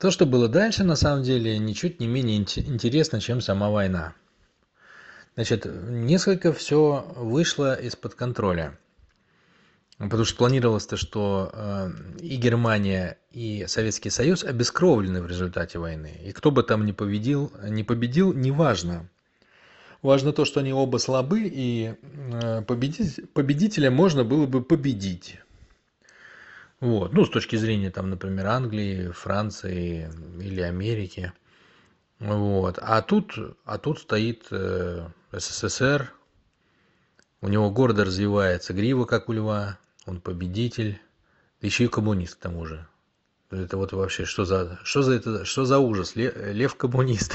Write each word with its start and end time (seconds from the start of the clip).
То, 0.00 0.10
что 0.10 0.24
было 0.24 0.48
дальше, 0.48 0.82
на 0.82 0.96
самом 0.96 1.22
деле, 1.22 1.58
ничуть 1.58 2.00
не 2.00 2.06
менее 2.06 2.38
интересно, 2.38 3.20
чем 3.20 3.42
сама 3.42 3.68
война. 3.68 4.14
Значит, 5.34 5.66
несколько 5.66 6.54
все 6.54 7.12
вышло 7.16 7.74
из-под 7.74 8.14
контроля. 8.14 8.78
Потому 9.98 10.24
что 10.24 10.38
планировалось-то, 10.38 10.96
что 10.96 11.50
э, 11.52 11.90
и 12.20 12.36
Германия, 12.36 13.18
и 13.30 13.66
Советский 13.68 14.08
Союз 14.08 14.42
обескровлены 14.42 15.20
в 15.20 15.26
результате 15.26 15.78
войны. 15.78 16.18
И 16.24 16.32
кто 16.32 16.50
бы 16.50 16.62
там 16.62 16.86
ни 16.86 16.92
победил, 16.92 17.52
не 17.62 17.84
победил, 17.84 18.32
неважно. 18.32 19.06
Важно 20.00 20.32
то, 20.32 20.46
что 20.46 20.60
они 20.60 20.72
оба 20.72 20.96
слабы, 20.96 21.42
и 21.44 21.94
э, 22.02 22.62
победить, 22.62 23.30
победителя 23.34 23.90
можно 23.90 24.24
было 24.24 24.46
бы 24.46 24.62
победить. 24.62 25.40
Вот. 26.80 27.12
Ну, 27.12 27.24
с 27.26 27.30
точки 27.30 27.56
зрения, 27.56 27.90
там, 27.90 28.08
например, 28.10 28.46
Англии, 28.46 29.10
Франции 29.10 30.10
или 30.40 30.62
Америки. 30.62 31.32
Вот. 32.18 32.78
А 32.80 33.02
тут, 33.02 33.34
а 33.64 33.78
тут 33.78 34.00
стоит 34.00 34.46
э, 34.50 35.06
СССР, 35.32 36.12
у 37.42 37.48
него 37.48 37.70
гордо 37.70 38.04
развивается 38.04 38.72
грива, 38.72 39.04
как 39.04 39.28
у 39.28 39.32
льва, 39.32 39.78
он 40.06 40.20
победитель, 40.20 41.00
еще 41.60 41.84
и 41.84 41.88
коммунист 41.88 42.36
к 42.36 42.40
тому 42.40 42.66
же. 42.66 42.86
Это 43.50 43.76
вот 43.76 43.92
вообще, 43.92 44.24
что 44.24 44.44
за, 44.44 44.78
что 44.84 45.02
за, 45.02 45.12
это, 45.12 45.44
что 45.44 45.64
за 45.64 45.78
ужас? 45.78 46.14
Лев 46.14 46.76
коммунист 46.76 47.34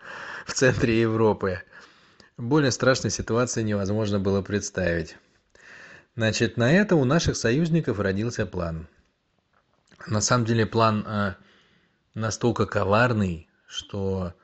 в 0.46 0.52
центре 0.52 1.00
Европы. 1.00 1.62
Более 2.36 2.70
страшной 2.70 3.10
ситуации 3.10 3.62
невозможно 3.62 4.20
было 4.20 4.42
представить. 4.42 5.16
Значит, 6.16 6.56
на 6.56 6.72
это 6.72 6.96
у 6.96 7.04
наших 7.04 7.36
союзников 7.36 7.98
родился 7.98 8.46
план. 8.46 8.86
На 10.06 10.20
самом 10.20 10.44
деле 10.44 10.66
план 10.66 11.04
э, 11.06 11.34
настолько 12.14 12.66
коварный, 12.66 13.48
что 13.66 14.34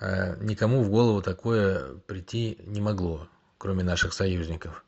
э, 0.00 0.36
никому 0.42 0.82
в 0.82 0.90
голову 0.90 1.22
такое 1.22 1.94
прийти 2.06 2.58
не 2.64 2.80
могло, 2.80 3.28
кроме 3.58 3.82
наших 3.82 4.12
союзников. 4.12 4.84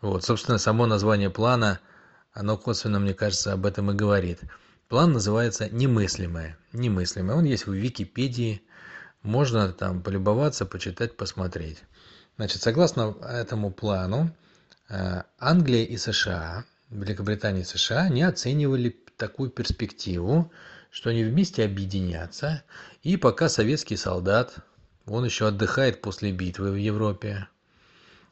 Вот, 0.00 0.24
собственно, 0.24 0.58
само 0.58 0.86
название 0.86 1.30
плана, 1.30 1.80
оно 2.32 2.58
косвенно, 2.58 3.00
мне 3.00 3.14
кажется, 3.14 3.52
об 3.52 3.64
этом 3.64 3.90
и 3.90 3.94
говорит. 3.94 4.40
План 4.88 5.12
называется 5.12 5.68
«Немыслимое». 5.70 6.58
Немыслимое. 6.72 7.36
Он 7.36 7.44
есть 7.44 7.66
в 7.66 7.72
Википедии. 7.72 8.62
Можно 9.22 9.72
там 9.72 10.02
полюбоваться, 10.02 10.66
почитать, 10.66 11.16
посмотреть. 11.16 11.82
Значит, 12.36 12.62
согласно 12.62 13.16
этому 13.22 13.70
плану, 13.70 14.30
Э, 14.88 15.22
Англия 15.38 15.84
и 15.84 15.96
США, 15.96 16.64
Великобритания 16.90 17.62
и 17.62 17.64
США 17.64 18.08
не 18.08 18.22
оценивали 18.22 18.90
такую 19.16 19.50
перспективу, 19.50 20.52
что 20.90 21.10
они 21.10 21.24
вместе 21.24 21.64
объединятся, 21.64 22.62
и 23.02 23.16
пока 23.16 23.48
советский 23.48 23.96
солдат, 23.96 24.54
он 25.06 25.24
еще 25.24 25.48
отдыхает 25.48 26.00
после 26.00 26.32
битвы 26.32 26.70
в 26.70 26.76
Европе, 26.76 27.48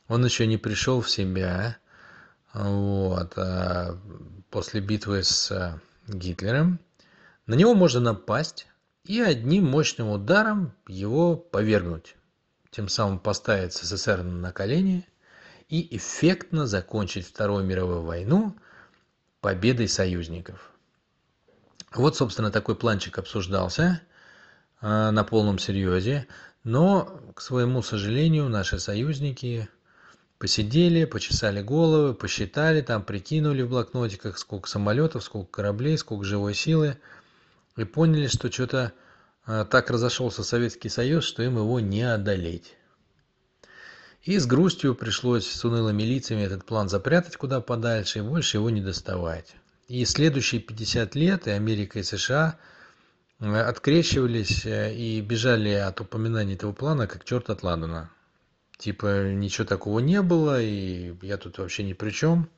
он 0.08 0.24
еще 0.24 0.47
не 0.47 0.58
пришел 0.58 1.00
в 1.00 1.11
себя, 1.11 1.77
вот, 2.52 3.33
а 3.36 3.98
после 4.50 4.80
битвы 4.80 5.22
с 5.22 5.80
Гитлером, 6.06 6.78
на 7.46 7.55
него 7.55 7.74
можно 7.74 8.00
напасть 8.00 8.67
и 9.05 9.20
одним 9.20 9.67
мощным 9.67 10.08
ударом 10.08 10.72
его 10.86 11.36
повергнуть, 11.36 12.17
тем 12.70 12.89
самым 12.89 13.19
поставить 13.19 13.72
СССР 13.72 14.22
на 14.22 14.52
колени 14.52 15.06
и 15.69 15.96
эффектно 15.96 16.67
закончить 16.67 17.27
Вторую 17.27 17.64
мировую 17.64 18.02
войну 18.02 18.55
победой 19.41 19.89
союзников. 19.89 20.72
Вот, 21.95 22.17
собственно, 22.17 22.51
такой 22.51 22.75
планчик 22.75 23.19
обсуждался 23.19 24.01
э, 24.81 25.11
на 25.11 25.25
полном 25.25 25.59
серьезе, 25.59 26.27
но, 26.65 27.21
к 27.35 27.41
своему 27.41 27.83
сожалению, 27.83 28.48
наши 28.48 28.79
союзники 28.79 29.69
посидели, 30.39 31.05
почесали 31.05 31.61
головы, 31.61 32.14
посчитали, 32.14 32.81
там 32.81 33.02
прикинули 33.05 33.63
в 33.63 33.69
блокнотиках, 33.69 34.39
сколько 34.39 34.69
самолетов, 34.69 35.23
сколько 35.23 35.51
кораблей, 35.51 35.98
сколько 35.98 36.25
живой 36.25 36.55
силы, 36.55 36.98
и 37.77 37.85
поняли, 37.85 38.27
что 38.27 38.51
что-то 38.51 38.92
э, 39.47 39.67
так 39.70 39.91
разошелся 39.91 40.42
Советский 40.42 40.89
Союз, 40.89 41.25
что 41.25 41.42
им 41.42 41.58
его 41.58 41.79
не 41.79 42.02
одолеть. 42.02 42.75
И 44.23 44.39
с 44.39 44.47
грустью 44.47 44.95
пришлось 44.95 45.47
с 45.47 45.64
унылыми 45.64 46.05
лицами 46.05 46.42
этот 46.42 46.64
план 46.64 46.89
запрятать 46.89 47.36
куда 47.36 47.61
подальше 47.61 48.20
и 48.20 48.23
больше 48.23 48.57
его 48.57 48.70
не 48.70 48.81
доставать. 48.81 49.55
И 49.89 50.05
следующие 50.05 50.61
50 50.61 51.15
лет 51.15 51.47
и 51.47 51.51
Америка, 51.51 51.98
и 51.98 52.03
США 52.03 52.59
э, 53.41 53.47
открещивались 53.47 54.65
э, 54.65 54.95
и 54.95 55.20
бежали 55.20 55.70
от 55.70 56.01
упоминания 56.01 56.55
этого 56.55 56.73
плана, 56.73 57.07
как 57.07 57.25
черт 57.25 57.51
от 57.51 57.63
ладана. 57.63 58.11
Типа 58.79 59.33
ничего 59.33 59.67
такого 59.67 60.01
не 60.01 60.23
было, 60.23 60.61
и 60.61 61.15
я 61.23 61.37
тут 61.37 61.59
вообще 61.59 61.83
ни 61.83 61.93
при 61.93 62.11
чем. 62.11 62.48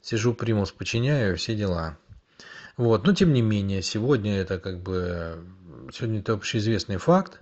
Сижу 0.00 0.34
примус, 0.34 0.72
подчиняю, 0.72 1.36
все 1.36 1.54
дела. 1.54 1.98
Вот, 2.76 3.06
но 3.06 3.14
тем 3.14 3.32
не 3.32 3.42
менее, 3.42 3.82
сегодня 3.82 4.38
это 4.38 4.58
как 4.58 4.80
бы, 4.80 5.44
сегодня 5.92 6.20
это 6.20 6.32
общеизвестный 6.32 6.96
факт, 6.96 7.40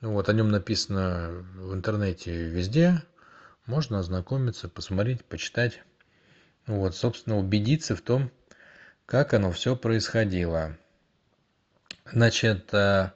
вот, 0.00 0.28
о 0.28 0.32
нем 0.32 0.50
написано 0.50 1.44
в 1.56 1.74
интернете 1.74 2.32
везде. 2.32 3.02
Можно 3.66 3.98
ознакомиться, 3.98 4.68
посмотреть, 4.68 5.24
почитать. 5.24 5.82
Вот, 6.70 6.94
собственно, 6.94 7.36
убедиться 7.36 7.96
в 7.96 8.00
том, 8.00 8.30
как 9.04 9.34
оно 9.34 9.50
все 9.50 9.74
происходило. 9.74 10.78
Значит, 12.12 12.72
э, 12.72 13.10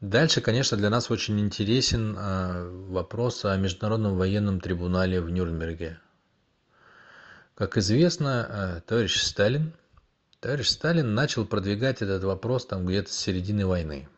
дальше, 0.00 0.40
конечно, 0.40 0.78
для 0.78 0.88
нас 0.88 1.10
очень 1.10 1.38
интересен 1.40 2.16
э, 2.18 2.70
вопрос 2.88 3.44
о 3.44 3.54
Международном 3.58 4.16
военном 4.16 4.62
трибунале 4.62 5.20
в 5.20 5.28
Нюрнберге. 5.28 6.00
Как 7.54 7.76
известно, 7.76 8.46
э, 8.48 8.80
товарищ 8.86 9.20
Сталин, 9.20 9.74
товарищ 10.40 10.68
Сталин 10.68 11.14
начал 11.14 11.44
продвигать 11.44 12.00
этот 12.00 12.24
вопрос 12.24 12.64
там 12.64 12.86
где-то 12.86 13.12
с 13.12 13.16
середины 13.16 13.66
войны. 13.66 14.08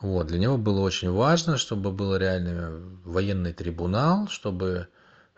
Вот, 0.00 0.26
для 0.26 0.40
него 0.40 0.58
было 0.58 0.80
очень 0.80 1.12
важно, 1.12 1.58
чтобы 1.58 1.92
был 1.92 2.16
реальный 2.16 2.82
военный 3.04 3.52
трибунал, 3.52 4.26
чтобы 4.26 4.88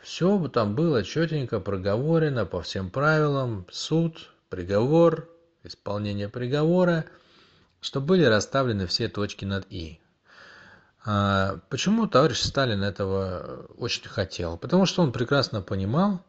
все 0.00 0.48
там 0.48 0.75
было 0.75 1.03
четенько 1.03 1.60
проговорено 1.60 2.47
по 2.47 2.62
всем 2.62 2.91
правилам, 2.91 3.66
суд, 3.70 4.31
приговор, 4.48 5.28
исполнение 5.64 6.28
приговора, 6.28 7.04
чтобы 7.81 8.06
были 8.06 8.25
расставлены 8.25 8.87
все 8.87 9.08
точки 9.08 9.44
над 9.44 9.66
«и». 9.70 10.00
А 11.04 11.60
почему 11.70 12.06
товарищ 12.06 12.38
Сталин 12.38 12.82
этого 12.82 13.66
очень 13.78 14.08
хотел? 14.08 14.58
Потому 14.58 14.84
что 14.84 15.03
он 15.03 15.12
прекрасно 15.12 15.62
понимал 15.62 16.20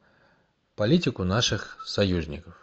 политику 0.75 1.23
наших 1.23 1.77
союзников. 1.85 2.55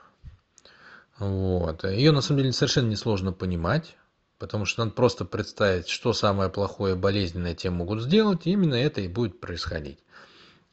Вот. 1.19 1.85
Ее 1.85 2.13
на 2.13 2.21
самом 2.21 2.39
деле 2.39 2.53
совершенно 2.53 2.89
несложно 2.89 3.33
понимать 3.33 3.97
потому 4.39 4.65
что 4.65 4.85
надо 4.85 4.95
просто 4.95 5.25
представить, 5.25 5.89
что 5.89 6.13
самое 6.13 6.51
плохое 6.51 6.95
и 6.95 6.99
болезненное 6.99 7.55
те 7.55 7.71
могут 7.71 8.03
сделать, 8.03 8.47
и 8.47 8.51
именно 8.51 8.75
это 8.75 9.01
и 9.01 9.09
будет 9.09 9.41
происходить. 9.41 9.99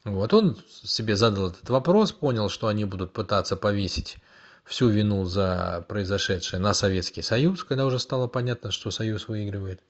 Вот 0.05 0.33
он 0.33 0.57
себе 0.83 1.15
задал 1.15 1.49
этот 1.49 1.69
вопрос, 1.69 2.11
понял, 2.11 2.49
что 2.49 2.67
они 2.67 2.85
будут 2.85 3.13
пытаться 3.13 3.55
повесить 3.55 4.17
всю 4.65 4.89
вину 4.89 5.25
за 5.25 5.85
произошедшее 5.87 6.59
на 6.59 6.73
Советский 6.73 7.21
Союз, 7.21 7.63
когда 7.63 7.85
уже 7.85 7.99
стало 7.99 8.27
понятно, 8.27 8.71
что 8.71 8.91
Союз 8.91 9.27
выигрывает. 9.27 9.81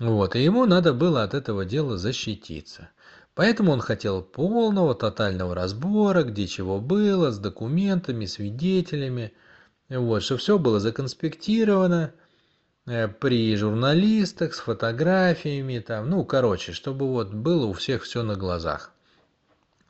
Вот, 0.00 0.34
и 0.34 0.42
ему 0.42 0.66
надо 0.66 0.92
было 0.92 1.22
от 1.22 1.34
этого 1.34 1.64
дела 1.64 1.96
защититься. 1.96 2.90
Поэтому 3.34 3.72
он 3.72 3.80
хотел 3.80 4.22
полного, 4.22 4.94
тотального 4.94 5.54
разбора, 5.54 6.24
где 6.24 6.46
чего 6.46 6.80
было, 6.80 7.30
с 7.30 7.38
документами, 7.38 8.26
свидетелями, 8.26 9.32
вот, 9.88 10.22
что 10.22 10.36
все 10.36 10.58
было 10.58 10.80
законспектировано, 10.80 12.12
Э, 12.86 13.08
при 13.08 13.56
журналистах 13.56 14.54
с 14.54 14.58
фотографиями 14.58 15.78
там 15.78 16.10
ну 16.10 16.22
короче 16.24 16.72
чтобы 16.72 17.08
вот 17.08 17.32
было 17.32 17.64
у 17.64 17.72
всех 17.72 18.02
все 18.02 18.22
на 18.22 18.36
глазах 18.36 18.92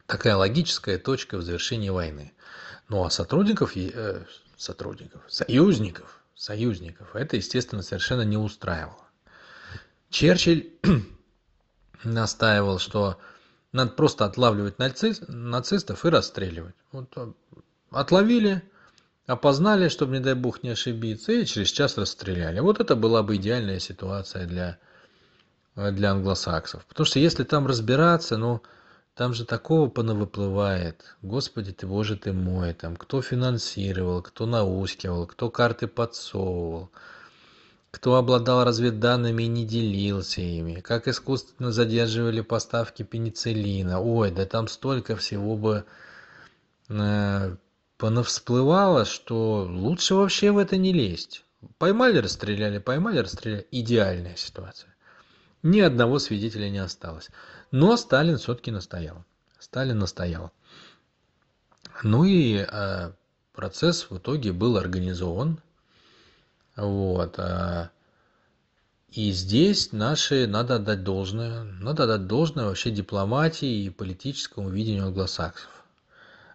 такая 0.07 0.37
логическая 0.37 0.99
точка 0.99 1.37
в 1.39 1.43
завершении 1.43 1.89
войны 1.89 2.33
ну 2.89 3.05
а 3.05 3.11
сотрудников 3.11 3.77
э, 3.77 4.25
сотрудников 4.57 5.23
союзников 5.29 6.21
союзников 6.35 7.15
это 7.15 7.37
естественно 7.37 7.83
совершенно 7.83 8.23
не 8.23 8.37
устраивало 8.37 9.07
черчилль 10.11 10.71
настаивал 12.05 12.79
что 12.79 13.19
надо 13.73 13.93
просто 13.93 14.25
отлавливать 14.25 14.79
нацистов 14.79 16.05
и 16.05 16.09
расстреливать 16.09 16.75
вот 16.93 17.13
э, 17.17 17.33
отловили 17.91 18.63
опознали, 19.27 19.89
чтобы, 19.89 20.13
не 20.13 20.21
дай 20.21 20.35
бог, 20.35 20.63
не 20.63 20.71
ошибиться, 20.71 21.33
и 21.33 21.45
через 21.47 21.71
час 21.71 21.97
расстреляли. 21.97 22.61
Вот 22.61 22.81
это 22.81 22.97
была 22.97 23.23
бы 23.23 23.37
идеальная 23.37 23.79
ситуация 23.79 24.47
для, 24.47 24.79
для 25.77 26.13
англосаксов. 26.13 26.85
Потому 26.87 27.07
что 27.07 27.19
если 27.19 27.45
там 27.45 27.67
разбираться, 27.67 28.37
ну, 28.37 28.63
там 29.15 29.33
же 29.33 29.45
такого 29.45 29.89
понавыплывает. 29.89 31.17
Господи 31.23 31.73
ты, 31.73 31.87
боже 31.87 32.17
ты 32.17 32.33
мой, 32.33 32.75
там 32.75 32.97
кто 32.97 33.23
финансировал, 33.23 34.23
кто 34.23 34.47
наускивал, 34.47 35.27
кто 35.27 35.51
карты 35.51 35.87
подсовывал, 35.87 36.91
кто 37.93 38.17
обладал 38.17 38.65
разведданными 38.65 39.45
и 39.45 39.49
не 39.49 39.65
делился 39.65 40.41
ими, 40.41 40.81
как 40.81 41.07
искусственно 41.07 41.71
задерживали 41.71 42.41
поставки 42.41 43.05
пенициллина. 43.05 44.01
Ой, 44.01 44.33
да 44.33 44.47
там 44.47 44.67
столько 44.67 45.15
всего 45.15 45.57
бы 45.57 45.85
э, 46.89 47.57
понавсплывало, 47.97 49.05
что 49.05 49.63
лучше 49.63 50.17
вообще 50.17 50.51
в 50.51 50.59
это 50.59 50.77
не 50.77 50.93
лезть. 50.93 51.45
Поймали, 51.79 52.19
расстреляли, 52.19 52.79
поймали, 52.79 53.19
расстреляли. 53.19 53.67
Идеальная 53.71 54.35
ситуация. 54.35 54.95
Ни 55.63 55.81
одного 55.81 56.19
свидетеля 56.19 56.69
не 56.69 56.79
осталось. 56.79 57.31
Но 57.77 57.97
Сталин 57.97 58.39
все-таки 58.39 58.71
настоял. 58.71 59.25
Сталин 59.59 59.99
настоял. 59.99 60.53
Ну 62.05 62.23
и 62.23 62.59
э, 62.59 63.11
процесс 63.53 64.11
в 64.11 64.17
итоге 64.17 64.53
был 64.53 64.77
организован. 64.77 65.59
Вот. 66.77 67.35
Э, 67.39 67.89
и 69.11 69.33
здесь 69.33 69.91
наши, 69.91 70.47
надо 70.47 70.77
отдать 70.77 71.03
должное, 71.03 71.65
надо 71.65 72.05
отдать 72.05 72.29
должное 72.29 72.67
вообще 72.67 72.93
дипломатии 72.93 73.87
и 73.87 73.91
политическому 73.91 74.69
видению 74.69 75.07
англосаксов. 75.07 75.71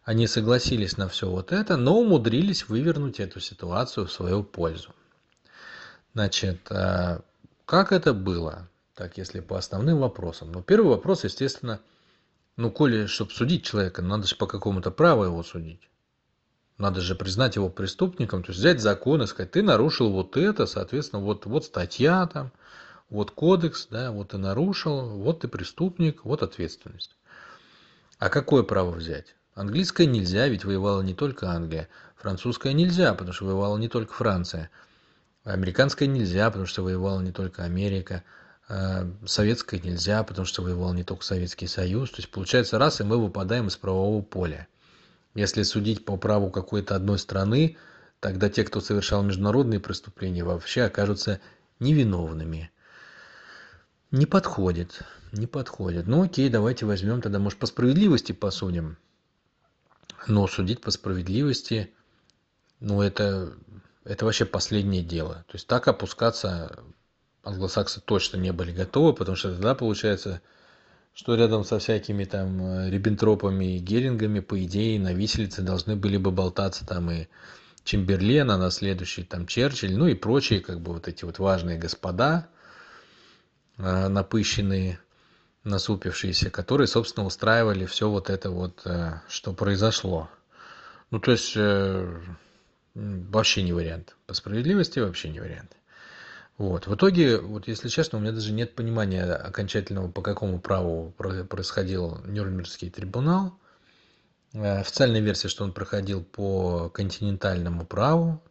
Они 0.05 0.25
согласились 0.25 0.95
на 0.95 1.09
все 1.09 1.29
вот 1.29 1.51
это, 1.51 1.75
но 1.75 1.99
умудрились 1.99 2.69
вывернуть 2.69 3.19
эту 3.19 3.41
ситуацию 3.41 4.05
в 4.05 4.13
свою 4.13 4.41
пользу. 4.41 4.95
Значит, 6.13 6.61
э, 6.71 7.19
как 7.65 7.91
это 7.91 8.13
было? 8.13 8.69
Так, 8.99 9.17
если 9.17 9.39
по 9.39 9.57
основным 9.57 9.99
вопросам. 9.99 10.51
Ну, 10.51 10.61
первый 10.61 10.89
вопрос, 10.89 11.23
естественно, 11.23 11.79
ну, 12.57 12.69
коли, 12.69 13.05
чтобы 13.05 13.31
судить 13.31 13.63
человека, 13.63 14.01
надо 14.01 14.27
же 14.27 14.35
по 14.35 14.45
какому-то 14.45 14.91
праву 14.91 15.23
его 15.23 15.41
судить. 15.41 15.89
Надо 16.77 16.99
же 16.99 17.15
признать 17.15 17.55
его 17.55 17.69
преступником, 17.69 18.43
то 18.43 18.49
есть 18.49 18.59
взять 18.59 18.81
закон 18.81 19.21
и 19.21 19.25
сказать, 19.25 19.51
ты 19.51 19.63
нарушил 19.63 20.11
вот 20.11 20.35
это, 20.35 20.65
соответственно, 20.65 21.21
вот, 21.21 21.45
вот 21.45 21.63
статья 21.63 22.27
там, 22.27 22.51
вот 23.09 23.31
кодекс, 23.31 23.87
да, 23.89 24.11
вот 24.11 24.31
ты 24.31 24.37
нарушил, 24.37 25.07
вот 25.11 25.39
ты 25.39 25.47
преступник, 25.47 26.25
вот 26.25 26.43
ответственность. 26.43 27.15
А 28.17 28.27
какое 28.27 28.63
право 28.63 28.91
взять? 28.91 29.37
Английское 29.55 30.07
нельзя, 30.07 30.45
ведь 30.49 30.65
воевала 30.65 31.01
не 31.01 31.13
только 31.13 31.51
Англия. 31.51 31.87
Французское 32.17 32.73
нельзя, 32.73 33.13
потому 33.13 33.31
что 33.31 33.45
воевала 33.45 33.77
не 33.77 33.87
только 33.87 34.11
Франция. 34.11 34.69
Американское 35.45 36.09
нельзя, 36.09 36.47
потому 36.47 36.65
что 36.65 36.83
воевала 36.83 37.21
не 37.21 37.31
только 37.31 37.63
Америка. 37.63 38.25
Э, 38.69 39.11
советское 39.25 39.79
нельзя, 39.79 40.23
потому 40.23 40.45
что 40.45 40.61
воевал 40.61 40.93
не 40.93 41.03
только 41.03 41.25
Советский 41.25 41.67
Союз. 41.67 42.11
То 42.11 42.17
есть 42.17 42.29
получается 42.29 42.77
раз, 42.77 43.01
и 43.01 43.03
мы 43.03 43.17
выпадаем 43.17 43.67
из 43.67 43.75
правового 43.75 44.21
поля. 44.21 44.67
Если 45.33 45.63
судить 45.63 46.05
по 46.05 46.17
праву 46.17 46.51
какой-то 46.51 46.95
одной 46.95 47.17
страны, 47.17 47.77
тогда 48.19 48.49
те, 48.49 48.63
кто 48.63 48.79
совершал 48.79 49.23
международные 49.23 49.79
преступления, 49.79 50.43
вообще 50.43 50.83
окажутся 50.83 51.41
невиновными. 51.79 52.71
Не 54.11 54.27
подходит, 54.27 55.01
не 55.31 55.47
подходит. 55.47 56.07
Ну 56.07 56.23
окей, 56.23 56.49
давайте 56.49 56.85
возьмем 56.85 57.21
тогда, 57.21 57.39
может, 57.39 57.57
по 57.57 57.65
справедливости 57.65 58.33
посудим. 58.33 58.97
Но 60.27 60.47
судить 60.47 60.81
по 60.81 60.91
справедливости, 60.91 61.91
ну 62.79 63.01
это, 63.01 63.53
это 64.03 64.25
вообще 64.25 64.45
последнее 64.45 65.03
дело. 65.03 65.45
То 65.47 65.55
есть 65.55 65.67
так 65.67 65.87
опускаться 65.87 66.83
англосаксы 67.43 68.01
точно 68.01 68.37
не 68.37 68.51
были 68.51 68.71
готовы, 68.71 69.13
потому 69.13 69.35
что 69.35 69.51
тогда 69.51 69.75
получается, 69.75 70.41
что 71.13 71.35
рядом 71.35 71.63
со 71.63 71.79
всякими 71.79 72.25
там 72.25 72.61
э, 72.61 72.89
риббентропами 72.89 73.75
и 73.75 73.79
герингами, 73.79 74.39
по 74.39 74.61
идее, 74.63 74.99
на 74.99 75.13
виселице 75.13 75.61
должны 75.61 75.95
были 75.95 76.17
бы 76.17 76.31
болтаться 76.31 76.85
там 76.85 77.09
и 77.11 77.27
Чемберлен, 77.83 78.51
а 78.51 78.57
на 78.57 78.71
следующий 78.71 79.23
там 79.23 79.47
Черчилль, 79.47 79.95
ну 79.95 80.07
и 80.07 80.13
прочие 80.13 80.59
как 80.59 80.81
бы 80.81 80.93
вот 80.93 81.07
эти 81.07 81.25
вот 81.25 81.39
важные 81.39 81.77
господа, 81.77 82.47
э, 83.77 84.07
напыщенные, 84.07 84.99
насупившиеся, 85.63 86.49
которые, 86.49 86.87
собственно, 86.87 87.25
устраивали 87.25 87.85
все 87.85 88.09
вот 88.09 88.29
это 88.29 88.49
вот, 88.49 88.81
э, 88.85 89.21
что 89.27 89.53
произошло. 89.53 90.29
Ну, 91.11 91.19
то 91.19 91.31
есть, 91.31 91.57
вообще 92.93 93.63
не 93.63 93.73
вариант. 93.73 94.15
По 94.27 94.35
справедливости 94.35 94.99
вообще 94.99 95.29
не 95.29 95.39
вариант. 95.39 95.78
Вот. 96.59 96.87
В 96.87 96.95
итоге, 96.95 97.39
вот 97.39 97.69
если 97.69 97.87
честно, 97.87 98.17
у 98.17 98.21
меня 98.21 98.33
даже 98.33 98.51
нет 98.51 98.75
понимания 98.75 99.23
окончательного, 99.23 100.11
по 100.11 100.21
какому 100.21 100.59
праву 100.59 101.13
происходил 101.17 102.17
Нюрнбергский 102.25 102.89
трибунал. 102.89 103.57
Э, 104.51 104.79
официальная 104.79 105.21
версия, 105.21 105.47
что 105.47 105.63
он 105.63 105.71
проходил 105.71 106.21
по 106.21 106.89
континентальному 106.89 107.85
праву, 107.85 108.43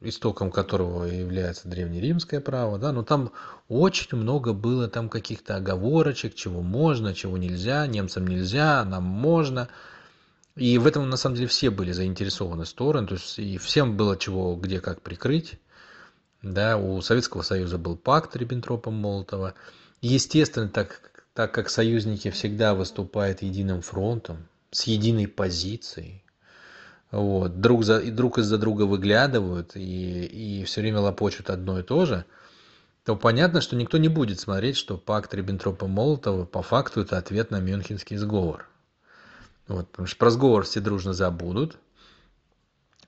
истоком 0.00 0.52
которого 0.52 1.06
является 1.06 1.66
древнеримское 1.66 2.40
право, 2.40 2.78
да, 2.78 2.92
но 2.92 3.02
там 3.02 3.32
очень 3.68 4.16
много 4.16 4.52
было 4.52 4.86
там 4.86 5.08
каких-то 5.08 5.56
оговорочек, 5.56 6.36
чего 6.36 6.62
можно, 6.62 7.12
чего 7.12 7.38
нельзя, 7.38 7.84
немцам 7.88 8.28
нельзя, 8.28 8.84
нам 8.84 9.02
можно. 9.02 9.68
И 10.54 10.78
в 10.78 10.86
этом 10.86 11.10
на 11.10 11.16
самом 11.16 11.34
деле 11.34 11.48
все 11.48 11.70
были 11.70 11.90
заинтересованы 11.90 12.64
стороны, 12.66 13.08
то 13.08 13.14
есть 13.14 13.36
и 13.40 13.58
всем 13.58 13.96
было 13.96 14.16
чего 14.16 14.54
где 14.54 14.80
как 14.80 15.02
прикрыть 15.02 15.58
да, 16.42 16.76
у 16.76 17.00
Советского 17.00 17.42
Союза 17.42 17.78
был 17.78 17.96
пакт 17.96 18.36
Риббентропа-Молотова. 18.36 19.54
Естественно, 20.00 20.68
так, 20.68 21.00
так 21.34 21.52
как 21.52 21.68
союзники 21.68 22.30
всегда 22.30 22.74
выступают 22.74 23.42
единым 23.42 23.82
фронтом, 23.82 24.46
с 24.70 24.84
единой 24.84 25.26
позицией, 25.26 26.22
вот, 27.10 27.60
друг, 27.60 27.84
за, 27.84 27.98
и 28.00 28.10
друг 28.10 28.38
из-за 28.38 28.58
друга 28.58 28.82
выглядывают 28.82 29.74
и, 29.74 30.60
и 30.60 30.64
все 30.64 30.82
время 30.82 31.00
лопочут 31.00 31.48
одно 31.50 31.80
и 31.80 31.82
то 31.82 32.04
же, 32.04 32.24
то 33.04 33.16
понятно, 33.16 33.62
что 33.62 33.76
никто 33.76 33.96
не 33.96 34.08
будет 34.08 34.38
смотреть, 34.38 34.76
что 34.76 34.98
пакт 34.98 35.32
Риббентропа-Молотова 35.32 36.44
по 36.44 36.62
факту 36.62 37.00
это 37.00 37.16
ответ 37.16 37.50
на 37.50 37.60
Мюнхенский 37.60 38.18
сговор. 38.18 38.68
Вот, 39.66 39.88
потому 39.88 40.06
что 40.06 40.18
про 40.18 40.30
сговор 40.30 40.64
все 40.64 40.80
дружно 40.80 41.14
забудут, 41.14 41.78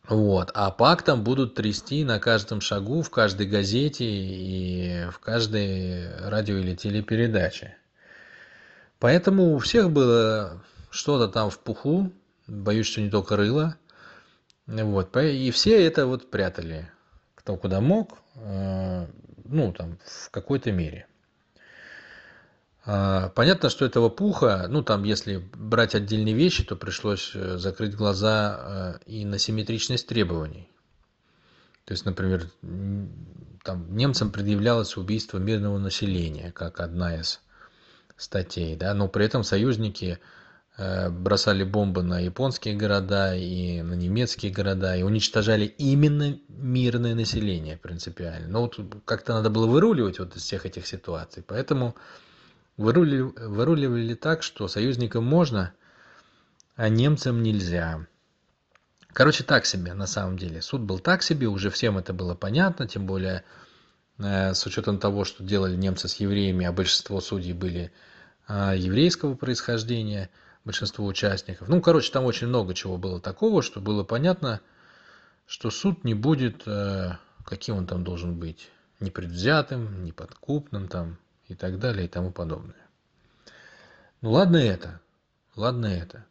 вот. 0.09 0.51
А 0.55 0.71
пактом 0.71 1.23
будут 1.23 1.55
трясти 1.55 2.05
на 2.05 2.19
каждом 2.19 2.61
шагу, 2.61 3.03
в 3.03 3.11
каждой 3.11 3.47
газете 3.47 4.05
и 4.05 5.07
в 5.11 5.19
каждой 5.19 6.15
радио 6.29 6.57
или 6.57 6.75
телепередаче. 6.75 7.77
Поэтому 8.99 9.55
у 9.55 9.59
всех 9.59 9.91
было 9.91 10.63
что-то 10.91 11.29
там 11.29 11.51
в 11.51 11.59
пуху, 11.59 12.13
боюсь, 12.47 12.87
что 12.87 13.01
не 13.01 13.11
только 13.11 13.37
рыло. 13.37 13.77
Вот. 14.67 15.17
И 15.17 15.51
все 15.51 15.85
это 15.87 16.07
вот 16.07 16.31
прятали, 16.31 16.91
кто 17.35 17.57
куда 17.57 17.81
мог, 17.81 18.19
э, 18.37 19.07
ну, 19.45 19.73
там, 19.73 19.99
в 20.05 20.31
какой-то 20.31 20.71
мере. 20.73 21.07
А, 22.87 23.29
понятно, 23.31 23.69
что 23.69 23.85
этого 23.85 24.09
пуха, 24.09 24.67
ну 24.69 24.83
там, 24.83 25.05
если 25.05 25.39
брать 25.55 25.95
отдельные 25.95 26.35
вещи, 26.35 26.65
то 26.65 26.77
пришлось 26.77 27.33
э, 27.35 27.59
закрыть 27.59 27.95
глаза 27.95 28.99
э, 29.05 29.11
и 29.11 29.25
на 29.25 29.39
симметричность 29.39 30.07
требований. 30.07 30.69
То 31.85 31.93
есть, 31.93 32.05
например, 32.07 32.49
там 33.65 33.95
немцам 33.95 34.31
предъявлялось 34.31 34.97
убийство 34.97 35.39
мирного 35.39 35.79
населения, 35.79 36.53
как 36.53 36.81
одна 36.81 37.17
из 37.17 37.41
статей, 38.17 38.77
да, 38.77 38.95
но 38.95 39.09
при 39.09 39.27
этом 39.27 39.45
союзники 39.45 40.19
э, 40.79 41.11
бросали 41.11 41.65
бомбы 41.65 42.03
на 42.03 42.21
японские 42.21 42.77
города 42.77 43.35
и 43.35 43.83
на 43.83 43.95
немецкие 43.95 44.53
города 44.53 44.97
и 44.97 45.03
уничтожали 45.03 45.67
именно 45.67 46.39
мирное 46.49 47.15
население 47.15 47.77
принципиально. 47.77 48.49
Но 48.49 48.63
вот 48.63 48.79
как-то 49.05 49.35
надо 49.35 49.51
было 49.51 49.67
выруливать 49.67 50.19
вот 50.19 50.35
из 50.35 50.43
всех 50.43 50.65
этих 50.65 50.87
ситуаций, 50.87 51.43
поэтому 51.47 51.95
выруливали 52.81 54.15
так, 54.15 54.43
что 54.43 54.67
союзникам 54.67 55.25
можно, 55.25 55.75
а 56.77 56.89
немцам 56.89 57.43
нельзя. 57.43 58.07
Короче, 59.13 59.45
так 59.45 59.67
себе 59.67 59.93
на 59.93 60.07
самом 60.07 60.39
деле. 60.39 60.63
Суд 60.63 60.81
был 60.81 60.99
так 60.99 61.23
себе, 61.23 61.49
уже 61.49 61.69
всем 61.69 61.99
это 61.99 62.15
было 62.15 62.35
понятно, 62.35 62.89
тем 62.89 63.07
более 63.07 63.45
э, 64.19 64.55
с 64.55 64.65
учетом 64.65 64.99
того, 64.99 65.25
что 65.25 65.45
делали 65.45 65.77
немцы 65.77 66.09
с 66.09 66.17
евреями, 66.17 66.65
а 66.65 66.73
большинство 66.73 67.21
судей 67.21 67.53
были 67.53 67.93
э, 68.49 68.75
еврейского 68.77 69.35
происхождения, 69.35 70.31
большинство 70.65 71.05
участников. 71.05 71.69
Ну, 71.69 71.83
короче, 71.83 72.11
там 72.13 72.25
очень 72.25 72.47
много 72.47 72.73
чего 72.73 72.97
было 72.97 73.21
такого, 73.21 73.63
что 73.63 73.81
было 73.81 74.05
понятно, 74.05 74.61
что 75.47 75.71
суд 75.71 76.05
не 76.05 76.15
будет, 76.15 76.63
э, 76.67 77.17
каким 77.45 77.77
он 77.77 77.87
там 77.87 78.05
должен 78.05 78.39
быть, 78.39 78.71
непредвзятым, 79.01 80.05
неподкупным 80.05 80.89
там, 80.89 81.19
и 81.51 81.55
так 81.55 81.79
далее 81.79 82.05
и 82.05 82.09
тому 82.09 82.31
подобное. 82.31 82.77
Ну 84.21 84.31
ладно 84.33 84.57
это, 84.57 85.01
ладно 85.57 85.87
это. 85.87 86.25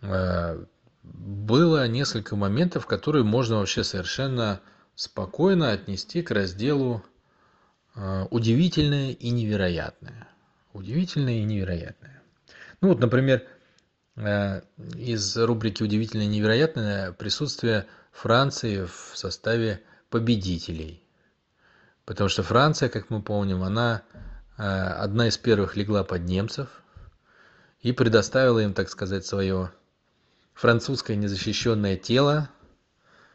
Э, 0.00 0.64
было 1.02 1.86
несколько 1.88 2.36
моментов, 2.36 2.86
которые 2.86 3.24
можно 3.24 3.58
вообще 3.58 3.84
совершенно 3.84 4.60
спокойно 4.94 5.72
отнести 5.72 6.22
к 6.22 6.30
разделу 6.30 7.04
э, 7.94 8.26
удивительное 8.30 9.10
и 9.10 9.30
невероятное. 9.30 10.28
Удивительное 10.72 11.34
и 11.34 11.44
невероятное. 11.44 12.22
Ну 12.80 12.88
вот, 12.88 13.00
например, 13.00 13.46
э, 14.16 14.62
из 14.96 15.36
рубрики 15.36 15.82
«Удивительное 15.82 16.26
и 16.26 16.28
невероятное» 16.28 17.12
присутствие 17.12 17.86
Франции 18.10 18.86
в 18.86 19.12
составе 19.16 19.82
победителей. 20.10 21.02
Потому 22.04 22.28
что 22.28 22.42
Франция, 22.42 22.88
как 22.88 23.10
мы 23.10 23.22
помним, 23.22 23.62
она 23.62 24.02
одна 24.56 25.28
из 25.28 25.38
первых 25.38 25.76
легла 25.76 26.04
под 26.04 26.22
немцев 26.22 26.68
и 27.80 27.92
предоставила 27.92 28.60
им, 28.60 28.74
так 28.74 28.88
сказать, 28.88 29.26
свое 29.26 29.72
французское 30.54 31.16
незащищенное 31.16 31.96
тело 31.96 32.48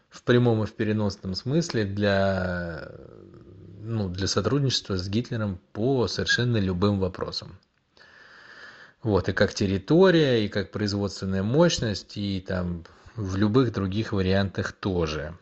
в 0.09 0.23
прямом 0.23 0.63
и 0.63 0.65
в 0.65 0.73
переносном 0.73 1.35
смысле 1.35 1.85
для, 1.85 2.91
ну, 3.81 4.09
для 4.09 4.27
сотрудничества 4.27 4.97
с 4.97 5.07
Гитлером 5.09 5.59
по 5.73 6.07
совершенно 6.07 6.57
любым 6.57 6.99
вопросам. 6.99 7.59
Вот, 9.03 9.29
и 9.29 9.33
как 9.33 9.53
территория, 9.53 10.45
и 10.45 10.49
как 10.49 10.71
производственная 10.71 11.43
мощность, 11.43 12.17
и 12.17 12.41
там 12.41 12.83
в 13.15 13.35
любых 13.35 13.73
других 13.73 14.11
вариантах 14.11 14.71
тоже. 14.71 15.37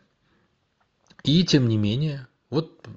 И 1.24 1.44
тем 1.44 1.68
не 1.68 1.78
менее, 1.78 2.28
вот 2.56 2.88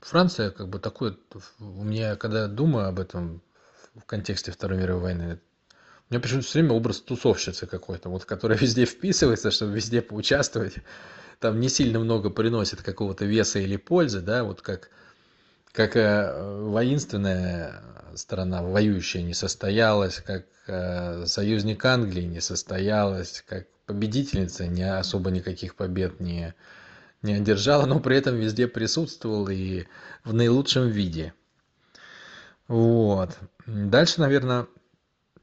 Франция 0.00 0.50
как 0.50 0.68
бы 0.68 0.78
такой, 0.78 1.18
у 1.58 1.84
меня, 1.84 2.16
когда 2.16 2.48
думаю 2.48 2.86
об 2.86 3.00
этом 3.00 3.40
в 3.94 4.04
контексте 4.04 4.52
Второй 4.52 4.78
мировой 4.78 5.02
войны, 5.02 5.40
у 6.10 6.12
меня 6.12 6.20
почему-то 6.20 6.46
все 6.46 6.58
время 6.58 6.74
образ 6.74 7.00
тусовщицы 7.00 7.66
какой-то, 7.66 8.10
вот, 8.10 8.26
которая 8.26 8.58
везде 8.60 8.84
вписывается, 8.84 9.50
чтобы 9.50 9.72
везде 9.72 10.02
поучаствовать. 10.02 10.74
Там 11.38 11.60
не 11.60 11.70
сильно 11.70 11.98
много 11.98 12.28
приносит 12.28 12.82
какого-то 12.82 13.24
веса 13.24 13.58
или 13.58 13.76
пользы, 13.76 14.20
да, 14.20 14.44
вот 14.44 14.60
как, 14.60 14.90
как 15.72 15.96
э, 15.96 16.60
воинственная 16.60 17.82
сторона, 18.16 18.62
воюющая, 18.62 19.22
не 19.22 19.32
состоялась, 19.32 20.16
как 20.16 20.44
э, 20.66 21.24
союзник 21.24 21.82
Англии 21.86 22.24
не 22.24 22.42
состоялась, 22.42 23.42
как 23.48 23.66
победительница 23.86 24.66
не 24.66 24.82
особо 24.82 25.30
никаких 25.30 25.74
побед 25.74 26.20
не, 26.20 26.54
не 27.22 27.34
одержала, 27.34 27.86
но 27.86 28.00
при 28.00 28.16
этом 28.16 28.36
везде 28.36 28.68
присутствовал 28.68 29.48
и 29.48 29.84
в 30.24 30.32
наилучшем 30.32 30.88
виде. 30.88 31.34
Вот. 32.68 33.38
Дальше, 33.66 34.20
наверное, 34.20 34.66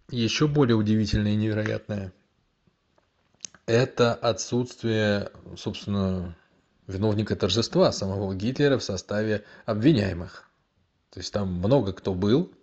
еще 0.10 0.48
более 0.48 0.75
удивительное 0.75 1.34
и 1.34 1.36
невероятное– 1.36 2.13
это 3.67 4.13
отсутствие, 4.13 5.29
собственно, 5.57 6.36
виновника 6.88 7.36
торжества 7.36 7.91
самого 7.91 8.34
Гитлера 8.34 8.77
в 8.77 8.84
составе 8.84 9.43
обвиняемых. 9.65 10.50
То 11.12 11.19
есть 11.19 11.34
там 11.34 11.53
много 11.53 11.91
кто 11.91 12.13
был, 12.13 12.53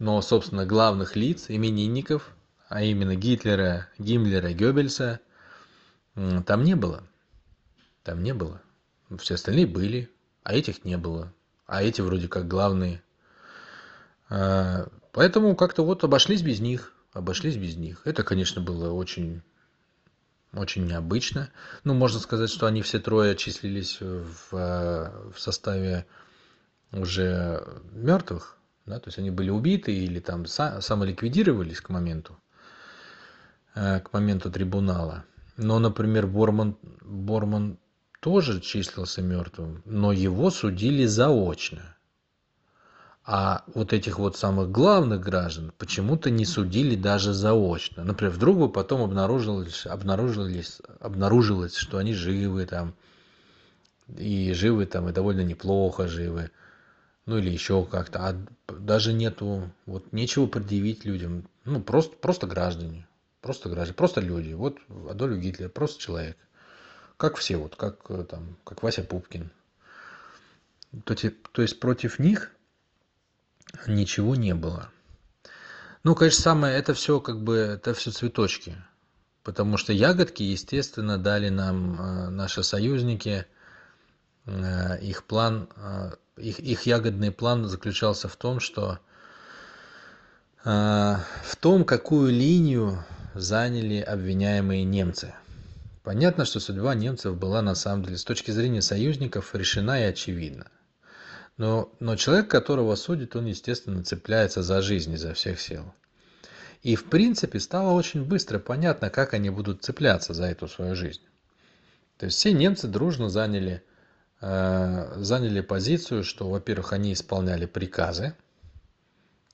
но, 0.00 0.20
собственно, 0.22 0.66
главных 0.66 1.14
лиц, 1.14 1.46
именинников, 1.48 2.34
а 2.68 2.82
именно 2.82 3.14
Гитлера, 3.14 3.88
Гиммлера, 3.98 4.52
Геббельса, 4.52 5.20
там 6.14 6.64
не 6.64 6.74
было. 6.74 7.04
Там 8.04 8.22
не 8.22 8.32
было. 8.32 8.62
Все 9.18 9.34
остальные 9.34 9.66
были, 9.66 10.10
а 10.44 10.54
этих 10.54 10.84
не 10.84 10.96
было. 10.96 11.32
А 11.66 11.82
эти 11.82 12.00
вроде 12.00 12.28
как 12.28 12.46
главные. 12.46 13.02
А, 14.28 14.86
Поэтому 15.14 15.54
как-то 15.54 15.84
вот 15.84 16.02
обошлись 16.02 16.42
без 16.42 16.58
них, 16.58 16.92
обошлись 17.12 17.56
без 17.56 17.76
них. 17.76 18.02
Это, 18.04 18.24
конечно, 18.24 18.60
было 18.60 18.92
очень, 18.92 19.42
очень 20.52 20.86
необычно. 20.86 21.50
Ну, 21.84 21.94
можно 21.94 22.18
сказать, 22.18 22.50
что 22.50 22.66
они 22.66 22.82
все 22.82 22.98
трое 22.98 23.36
числились 23.36 23.98
в, 24.00 24.50
в 24.50 25.38
составе 25.38 26.04
уже 26.90 27.64
мертвых, 27.92 28.58
да, 28.86 28.98
то 28.98 29.06
есть 29.06 29.18
они 29.18 29.30
были 29.30 29.50
убиты 29.50 29.94
или 29.94 30.18
там 30.18 30.46
самоликвидировались 30.46 31.80
к 31.80 31.90
моменту, 31.90 32.36
э, 33.76 34.00
к 34.00 34.12
моменту 34.12 34.50
трибунала. 34.50 35.24
Но, 35.56 35.78
например, 35.78 36.26
Борман, 36.26 36.76
Борман 37.02 37.78
тоже 38.24 38.60
числился 38.60 39.20
мертвым, 39.20 39.82
но 39.84 40.10
его 40.10 40.50
судили 40.50 41.04
заочно 41.04 41.94
а 43.26 43.64
вот 43.74 43.92
этих 43.92 44.18
вот 44.18 44.36
самых 44.36 44.70
главных 44.70 45.20
граждан 45.20 45.72
почему-то 45.78 46.30
не 46.30 46.44
судили 46.44 46.94
даже 46.94 47.32
заочно. 47.32 48.04
Например, 48.04 48.32
вдруг 48.32 48.58
бы 48.58 48.68
потом 48.70 49.02
обнаружилось, 49.02 49.86
обнаружилось, 49.86 50.80
обнаружилось, 51.00 51.74
что 51.74 51.98
они 51.98 52.12
живы 52.12 52.66
там, 52.66 52.94
и 54.16 54.52
живы 54.52 54.84
там, 54.84 55.08
и 55.08 55.12
довольно 55.12 55.40
неплохо 55.40 56.06
живы, 56.06 56.50
ну 57.24 57.38
или 57.38 57.50
еще 57.50 57.84
как-то. 57.84 58.28
А 58.28 58.36
даже 58.78 59.14
нету, 59.14 59.70
вот 59.86 60.12
нечего 60.12 60.46
предъявить 60.46 61.06
людям, 61.06 61.48
ну 61.64 61.80
просто, 61.80 62.14
просто 62.16 62.46
граждане, 62.46 63.06
просто 63.40 63.70
граждане, 63.70 63.94
просто 63.94 64.20
люди. 64.20 64.52
Вот 64.52 64.76
Адольф 65.10 65.38
Гитлер, 65.38 65.70
просто 65.70 66.00
человек. 66.00 66.36
Как 67.16 67.36
все, 67.36 67.56
вот 67.56 67.76
как 67.76 68.08
там, 68.28 68.56
как 68.64 68.82
Вася 68.82 69.02
Пупкин. 69.02 69.50
То, 71.04 71.14
то 71.14 71.62
есть 71.62 71.80
против 71.80 72.18
них 72.18 72.52
ничего 73.86 74.36
не 74.36 74.54
было. 74.54 74.90
Ну, 76.02 76.14
конечно, 76.14 76.42
самое, 76.42 76.76
это 76.76 76.92
все 76.92 77.18
как 77.20 77.42
бы, 77.42 77.56
это 77.56 77.94
все 77.94 78.10
цветочки. 78.10 78.76
Потому 79.42 79.76
что 79.76 79.92
ягодки, 79.92 80.42
естественно, 80.42 81.18
дали 81.18 81.50
нам 81.50 82.00
э, 82.00 82.28
наши 82.30 82.62
союзники. 82.62 83.46
Э, 84.46 84.98
их 85.00 85.24
план, 85.24 85.68
э, 85.76 86.12
их, 86.36 86.58
их 86.60 86.82
ягодный 86.82 87.30
план 87.30 87.66
заключался 87.66 88.28
в 88.28 88.36
том, 88.36 88.60
что 88.60 88.98
в 90.66 91.56
том, 91.60 91.84
какую 91.84 92.32
линию 92.32 93.04
заняли 93.34 94.00
обвиняемые 94.00 94.82
немцы. 94.82 95.34
Понятно, 96.04 96.44
что 96.44 96.60
судьба 96.60 96.94
немцев 96.94 97.34
была 97.38 97.62
на 97.62 97.74
самом 97.74 98.04
деле 98.04 98.18
с 98.18 98.24
точки 98.24 98.50
зрения 98.50 98.82
союзников 98.82 99.54
решена 99.54 100.02
и 100.02 100.04
очевидна. 100.04 100.70
Но, 101.56 101.90
но 101.98 102.14
человек, 102.16 102.48
которого 102.48 102.94
судит, 102.94 103.34
он, 103.36 103.46
естественно, 103.46 104.04
цепляется 104.04 104.62
за 104.62 104.82
жизнь 104.82 105.14
изо 105.14 105.32
всех 105.32 105.58
сил. 105.58 105.94
И, 106.82 106.94
в 106.94 107.04
принципе, 107.04 107.58
стало 107.58 107.92
очень 107.92 108.22
быстро 108.22 108.58
понятно, 108.58 109.08
как 109.08 109.32
они 109.32 109.48
будут 109.48 109.82
цепляться 109.82 110.34
за 110.34 110.44
эту 110.44 110.68
свою 110.68 110.94
жизнь. 110.94 111.22
То 112.18 112.26
есть 112.26 112.36
все 112.36 112.52
немцы 112.52 112.86
дружно 112.86 113.30
заняли, 113.30 113.82
э, 114.42 115.14
заняли 115.16 115.62
позицию, 115.62 116.22
что, 116.22 116.50
во-первых, 116.50 116.92
они 116.92 117.14
исполняли 117.14 117.64
приказы, 117.64 118.36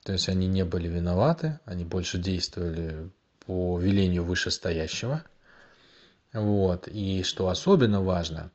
то 0.02 0.12
есть 0.12 0.28
они 0.28 0.48
не 0.48 0.64
были 0.64 0.88
виноваты, 0.88 1.60
они 1.64 1.84
больше 1.84 2.18
действовали 2.18 3.08
по 3.46 3.78
велению 3.78 4.24
вышестоящего. 4.24 5.22
Вот. 6.32 6.88
И 6.88 7.22
что 7.22 7.48
особенно 7.48 8.02
важно, 8.02 8.50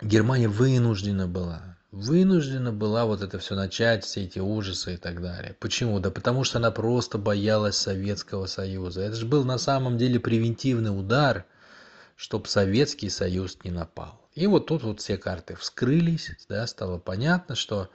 Германия 0.00 0.48
вынуждена 0.48 1.26
была 1.26 1.72
вынуждена 1.92 2.72
была 2.72 3.04
вот 3.04 3.22
это 3.22 3.38
все 3.38 3.54
начать, 3.54 4.04
все 4.04 4.24
эти 4.24 4.38
ужасы 4.38 4.94
и 4.94 4.96
так 4.96 5.20
далее. 5.20 5.54
Почему? 5.60 6.00
Да 6.00 6.10
потому 6.10 6.42
что 6.42 6.58
она 6.58 6.70
просто 6.70 7.18
боялась 7.18 7.76
Советского 7.76 8.46
Союза. 8.46 9.02
Это 9.02 9.14
же 9.16 9.26
был 9.26 9.44
на 9.44 9.58
самом 9.58 9.98
деле 9.98 10.18
превентивный 10.18 10.98
удар, 10.98 11.44
чтобы 12.16 12.48
Советский 12.48 13.10
Союз 13.10 13.58
не 13.62 13.70
напал. 13.70 14.20
И 14.34 14.46
вот 14.46 14.66
тут 14.66 14.82
вот 14.82 15.00
все 15.00 15.18
карты 15.18 15.54
вскрылись, 15.54 16.30
да, 16.48 16.66
стало 16.66 16.98
понятно, 16.98 17.54
что 17.54 17.90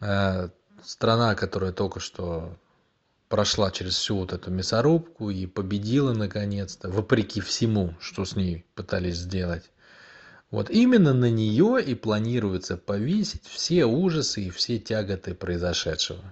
э, 0.00 0.48
страна, 0.82 1.34
которая 1.34 1.72
только 1.72 2.00
что 2.00 2.56
прошла 3.28 3.70
через 3.70 3.94
всю 3.94 4.16
вот 4.16 4.32
эту 4.32 4.50
мясорубку 4.50 5.30
и 5.30 5.46
победила 5.46 6.12
наконец-то, 6.12 6.88
вопреки 6.88 7.40
всему, 7.40 7.94
что 8.00 8.24
с 8.24 8.36
ней 8.36 8.64
пытались 8.74 9.16
сделать, 9.16 9.70
вот 10.50 10.70
именно 10.70 11.12
на 11.12 11.30
нее 11.30 11.82
и 11.84 11.94
планируется 11.94 12.78
повесить 12.78 13.46
все 13.46 13.84
ужасы 13.84 14.44
и 14.44 14.50
все 14.50 14.78
тяготы 14.78 15.34
произошедшего. 15.34 16.24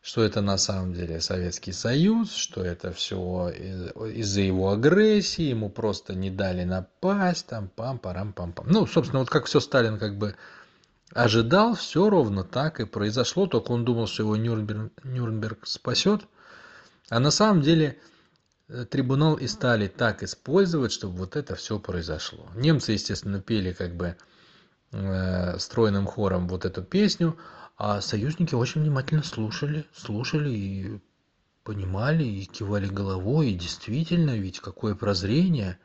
Что 0.00 0.22
это 0.22 0.40
на 0.40 0.56
самом 0.56 0.94
деле 0.94 1.20
Советский 1.20 1.72
Союз, 1.72 2.32
что 2.32 2.64
это 2.64 2.92
все 2.92 3.50
из-за 3.50 4.40
его 4.40 4.70
агрессии, 4.70 5.42
ему 5.42 5.68
просто 5.68 6.14
не 6.14 6.30
дали 6.30 6.64
напасть, 6.64 7.46
там 7.48 7.68
пам-парам-пам-пам. 7.76 8.64
Ну, 8.70 8.86
собственно, 8.86 9.18
вот 9.18 9.28
как 9.28 9.46
все 9.46 9.60
Сталин 9.60 9.98
как 9.98 10.16
бы 10.16 10.34
ожидал, 11.14 11.74
все 11.74 12.08
ровно 12.08 12.44
так 12.44 12.80
и 12.80 12.84
произошло, 12.84 13.46
только 13.46 13.72
он 13.72 13.84
думал, 13.84 14.06
что 14.06 14.22
его 14.22 14.36
Нюрнберг, 14.36 14.92
Нюрнберг 15.04 15.66
спасет. 15.66 16.22
А 17.10 17.20
на 17.20 17.30
самом 17.30 17.62
деле 17.62 17.98
Э, 18.68 18.84
трибунал 18.84 19.36
и 19.36 19.46
стали 19.46 19.88
так 19.88 20.22
использовать, 20.22 20.92
чтобы 20.92 21.16
вот 21.16 21.36
это 21.36 21.54
все 21.54 21.78
произошло. 21.78 22.46
Немцы, 22.54 22.92
естественно, 22.92 23.40
пели 23.40 23.72
как 23.72 23.96
бы 23.96 24.16
э, 24.92 25.58
стройным 25.58 26.06
хором 26.06 26.48
вот 26.48 26.66
эту 26.66 26.82
песню, 26.82 27.38
а 27.78 28.02
союзники 28.02 28.54
очень 28.54 28.82
внимательно 28.82 29.22
слушали, 29.22 29.86
слушали 29.94 30.50
и 30.50 31.00
понимали, 31.64 32.24
и 32.24 32.44
кивали 32.44 32.86
головой, 32.88 33.50
и 33.50 33.54
действительно, 33.54 34.36
ведь 34.36 34.60
какое 34.60 34.94
прозрение, 34.94 35.78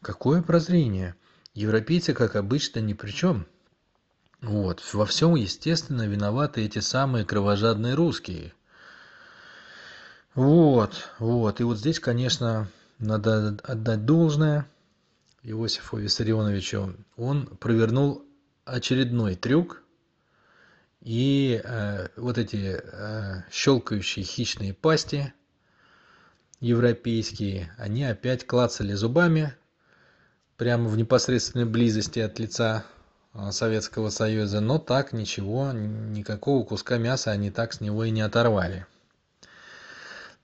какое 0.00 0.40
прозрение. 0.40 1.16
Европейцы, 1.52 2.14
как 2.14 2.34
обычно, 2.34 2.80
ни 2.80 2.94
при 2.94 3.10
чем. 3.10 3.46
Вот. 4.44 4.82
Во 4.92 5.06
всем, 5.06 5.34
естественно, 5.34 6.06
виноваты 6.06 6.64
эти 6.64 6.78
самые 6.78 7.24
кровожадные 7.24 7.94
русские– 7.94 8.52
Вот, 10.34 11.10
вот. 11.20 11.60
И 11.60 11.64
вот 11.64 11.78
здесь, 11.78 12.00
конечно, 12.00 12.68
надо 12.98 13.56
отдать 13.62 14.04
должное 14.04 14.66
Иосифу 15.44 15.98
Виссарионовичу. 15.98 16.96
Он 17.16 17.46
провернул 17.46 18.24
очередной 18.64 19.36
трюк, 19.36 19.82
и 21.00 21.60
э, 21.62 22.08
вот 22.16 22.38
эти 22.38 22.80
э, 22.82 23.42
щелкающие 23.52 24.24
хищные 24.24 24.74
пасти 24.74 25.32
европейские, 26.60 27.72
они 27.78 28.04
опять 28.04 28.46
клацали 28.46 28.94
зубами 28.94 29.54
прямо 30.56 30.88
в 30.88 30.96
непосредственной 30.96 31.66
близости 31.66 32.20
от 32.20 32.38
лица 32.38 32.84
Советского 33.50 34.10
Союза, 34.10 34.60
но 34.60 34.78
так 34.78 35.12
ничего, 35.12 35.72
никакого 35.72 36.64
куска 36.64 36.98
мяса 36.98 37.32
они 37.32 37.50
так 37.50 37.72
с 37.72 37.80
него 37.80 38.04
и 38.04 38.10
не 38.10 38.20
оторвали. 38.20 38.86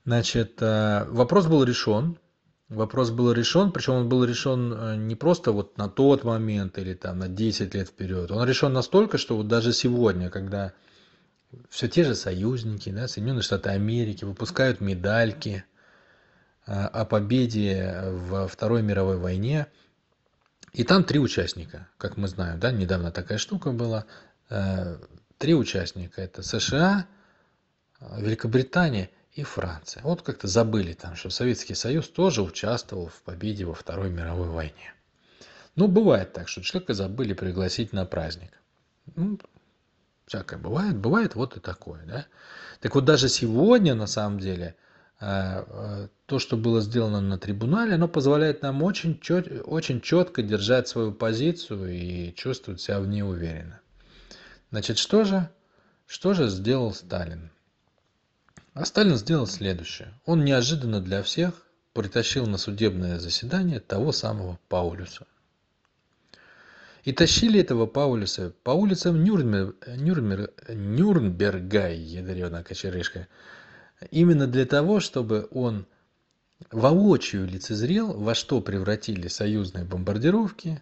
Значит, 0.05 0.61
э, 0.61 1.05
вопрос 1.09 1.45
был 1.45 1.63
решен, 1.63 2.17
вопрос 2.69 3.11
был 3.11 3.31
решен, 3.31 3.71
причем 3.71 3.93
он 3.93 4.09
был 4.09 4.25
решен 4.25 4.73
э, 4.73 4.95
не 4.97 5.15
просто 5.15 5.51
вот 5.51 5.77
на 5.77 5.87
тот 5.87 6.23
момент 6.23 6.77
или 6.79 6.93
там 6.93 7.19
на 7.19 7.27
10 7.27 7.73
лет 7.75 7.87
вперед, 7.87 8.31
он 8.31 8.45
решен 8.47 8.73
настолько, 8.73 9.17
что 9.17 9.37
вот 9.37 9.47
даже 9.47 9.73
сегодня, 9.73 10.29
когда 10.29 10.73
все 11.69 11.87
те 11.87 12.03
же 12.03 12.15
союзники, 12.15 12.89
да, 12.89 13.07
Соединенные 13.07 13.43
Штаты 13.43 13.69
Америки 13.69 14.25
выпускают 14.25 14.81
медальки 14.81 15.63
э, 16.65 16.71
о 16.73 17.05
победе 17.05 18.03
во 18.27 18.47
Второй 18.47 18.81
мировой 18.81 19.17
войне, 19.17 19.67
и 20.73 20.83
там 20.83 21.03
три 21.03 21.19
участника, 21.19 21.87
как 21.97 22.17
мы 22.17 22.27
знаем, 22.27 22.59
да, 22.59 22.71
недавно 22.71 23.11
такая 23.11 23.37
штука 23.37 23.71
была, 23.71 24.05
э, 24.49 24.97
три 25.37 25.53
участника, 25.53 26.21
это 26.21 26.43
США, 26.43 27.07
Великобритания 28.17 29.09
и 29.33 29.43
Франция. 29.43 30.03
Вот 30.03 30.21
как-то 30.21 30.47
забыли 30.47 30.93
там, 30.93 31.15
что 31.15 31.29
Советский 31.29 31.75
Союз 31.75 32.09
тоже 32.09 32.41
участвовал 32.41 33.07
в 33.07 33.21
победе 33.21 33.65
во 33.65 33.73
Второй 33.73 34.09
мировой 34.09 34.49
войне. 34.49 34.93
Ну, 35.75 35.87
бывает 35.87 36.33
так, 36.33 36.49
что 36.49 36.61
человека 36.61 36.93
забыли 36.93 37.33
пригласить 37.33 37.93
на 37.93 38.05
праздник. 38.05 38.51
Ну, 39.15 39.39
всякое 40.25 40.59
бывает, 40.59 40.97
бывает 40.97 41.35
вот 41.35 41.57
и 41.57 41.59
такое, 41.59 42.03
да. 42.05 42.25
Так 42.81 42.95
вот 42.95 43.05
даже 43.05 43.29
сегодня, 43.29 43.95
на 43.95 44.07
самом 44.07 44.39
деле, 44.39 44.75
то, 45.21 46.39
что 46.39 46.57
было 46.57 46.81
сделано 46.81 47.21
на 47.21 47.37
трибунале, 47.37 47.93
оно 47.93 48.07
позволяет 48.07 48.63
нам 48.63 48.81
очень, 48.81 49.19
чет, 49.19 49.61
очень 49.65 50.01
четко 50.01 50.41
держать 50.41 50.87
свою 50.87 51.11
позицию 51.11 51.93
и 51.93 52.33
чувствовать 52.33 52.81
себя 52.81 52.99
в 52.99 53.07
ней 53.07 53.21
уверенно. 53.21 53.79
Значит, 54.71 54.97
что 54.97 55.23
же, 55.23 55.47
что 56.07 56.33
же 56.33 56.47
сделал 56.47 56.91
Сталин? 56.91 57.51
А 58.73 58.83
Сталин 58.83 59.15
сделал 59.15 59.45
следующее. 59.45 60.11
Он 60.25 60.43
неожиданно 60.43 61.01
для 61.01 61.21
всех 61.21 61.67
притащил 61.93 62.47
на 62.47 62.57
судебное 62.57 63.19
заседание 63.19 63.79
того 63.79 64.11
самого 64.11 64.57
Паулюса. 64.69 65.27
И 67.03 67.11
тащили 67.11 67.59
этого 67.59 67.85
Паулюса 67.85 68.53
по 68.63 68.71
улицам 68.71 69.23
Нюрнбер, 69.23 69.75
Нюрнбер, 69.97 70.51
Нюрнберга, 70.69 71.89
ядреная 71.89 72.63
кочерышка, 72.63 73.27
именно 74.09 74.47
для 74.47 74.65
того, 74.65 74.99
чтобы 74.99 75.47
он 75.51 75.85
воочию 76.71 77.47
лицезрел, 77.47 78.13
во 78.13 78.33
что 78.35 78.61
превратили 78.61 79.27
союзные 79.27 79.85
бомбардировки 79.85 80.81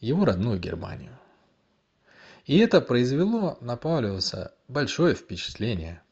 его 0.00 0.24
родную 0.24 0.58
Германию. 0.58 1.12
И 2.46 2.58
это 2.58 2.80
произвело 2.80 3.58
на 3.60 3.76
Паулюса 3.76 4.54
большое 4.68 5.14
впечатление– 5.14 6.02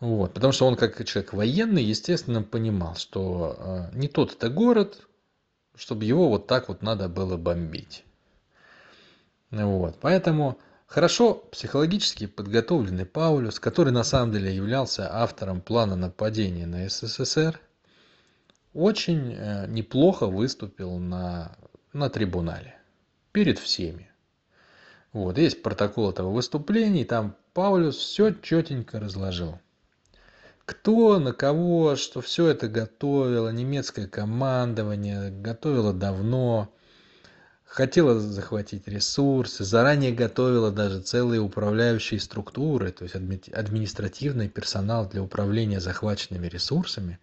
вот, 0.00 0.34
потому 0.34 0.52
что 0.52 0.66
он 0.66 0.76
как 0.76 1.02
человек 1.06 1.32
военный, 1.32 1.82
естественно, 1.82 2.42
понимал, 2.42 2.96
что 2.96 3.56
э, 3.92 3.96
не 3.96 4.08
тот 4.08 4.34
это 4.34 4.50
город, 4.50 5.06
чтобы 5.74 6.04
его 6.04 6.28
вот 6.28 6.46
так 6.46 6.68
вот 6.68 6.82
надо 6.82 7.08
было 7.08 7.38
бомбить. 7.38 8.04
Вот, 9.50 9.96
поэтому 10.00 10.58
хорошо 10.86 11.34
психологически 11.34 12.26
подготовленный 12.26 13.04
Паулюс, 13.04 13.60
который 13.60 13.92
на 13.92 14.04
самом 14.04 14.32
деле 14.32 14.54
являлся 14.54 15.08
автором 15.12 15.60
плана 15.60 15.96
нападения 15.96 16.66
на 16.66 16.88
СССР, 16.88 17.60
очень 18.72 19.34
э, 19.34 19.66
неплохо 19.68 20.26
выступил 20.26 20.98
на, 20.98 21.56
на 21.92 22.10
трибунале 22.10 22.74
перед 23.32 23.58
всеми. 23.58 24.10
Вот, 25.12 25.38
есть 25.38 25.62
протокол 25.62 26.10
этого 26.10 26.30
выступления, 26.30 27.02
и 27.02 27.04
там 27.04 27.36
Паулюс 27.54 27.96
все 27.96 28.32
четенько 28.32 29.00
разложил 29.00 29.58
кто 30.66 31.20
на 31.20 31.32
кого 31.32 31.96
что 31.96 32.20
все 32.20 32.48
это 32.48 32.68
готовило 32.68 33.48
немецкое 33.50 34.08
командование 34.08 35.30
готовило 35.30 35.92
давно 35.92 36.74
хотело 37.76 38.18
захватить 38.18 38.88
ресурсы 38.88 39.62
заранее 39.62 40.10
готовило 40.10 40.70
даже 40.70 41.02
целые 41.02 41.42
управляющие 41.42 42.18
структуры 42.18 42.90
то 42.90 43.04
есть 43.04 43.14
административный 43.14 44.48
персонал 44.48 45.06
для 45.06 45.22
управления 45.22 45.78
захваченными 45.78 46.46
ресурсами 46.46 47.18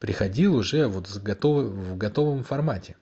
приходил 0.00 0.56
уже 0.56 0.88
вот 0.88 1.06
с 1.06 1.18
готов, 1.18 1.66
в 1.66 1.96
готовом 1.96 2.42
формате. 2.42 2.96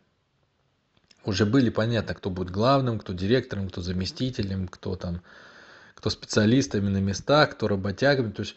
Уже 1.25 1.47
были 1.47 1.71
понятно 1.71 2.15
кто 2.15 2.29
будет 2.29 2.51
главным 2.51 2.99
кто 2.99 3.15
директором 3.15 3.71
кто 3.71 3.81
заместителем 3.81 4.69
кто 4.69 4.95
там 4.95 5.23
кто 5.95 6.11
специалистами 6.11 6.91
на 6.91 6.99
местах 6.99 7.53
кто 7.53 7.69
работягами 7.69 8.33
то 8.33 8.43
есть 8.43 8.55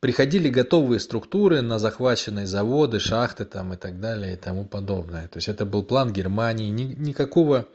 приходили 0.00 0.48
готовые 0.48 1.00
структуры 1.00 1.60
на 1.60 1.78
захваченные 1.78 2.46
заводы, 2.46 3.00
шахты 3.00 3.44
там 3.44 3.74
и 3.74 3.76
так 3.76 4.00
далее 4.00 4.34
и 4.34 4.36
тому 4.36 4.64
подобное. 4.64 5.28
То 5.28 5.38
есть 5.38 5.48
это 5.48 5.66
был 5.66 5.82
план 5.82 6.12
Германии. 6.12 6.70
Ни, 6.70 6.94
никакого 6.94 7.66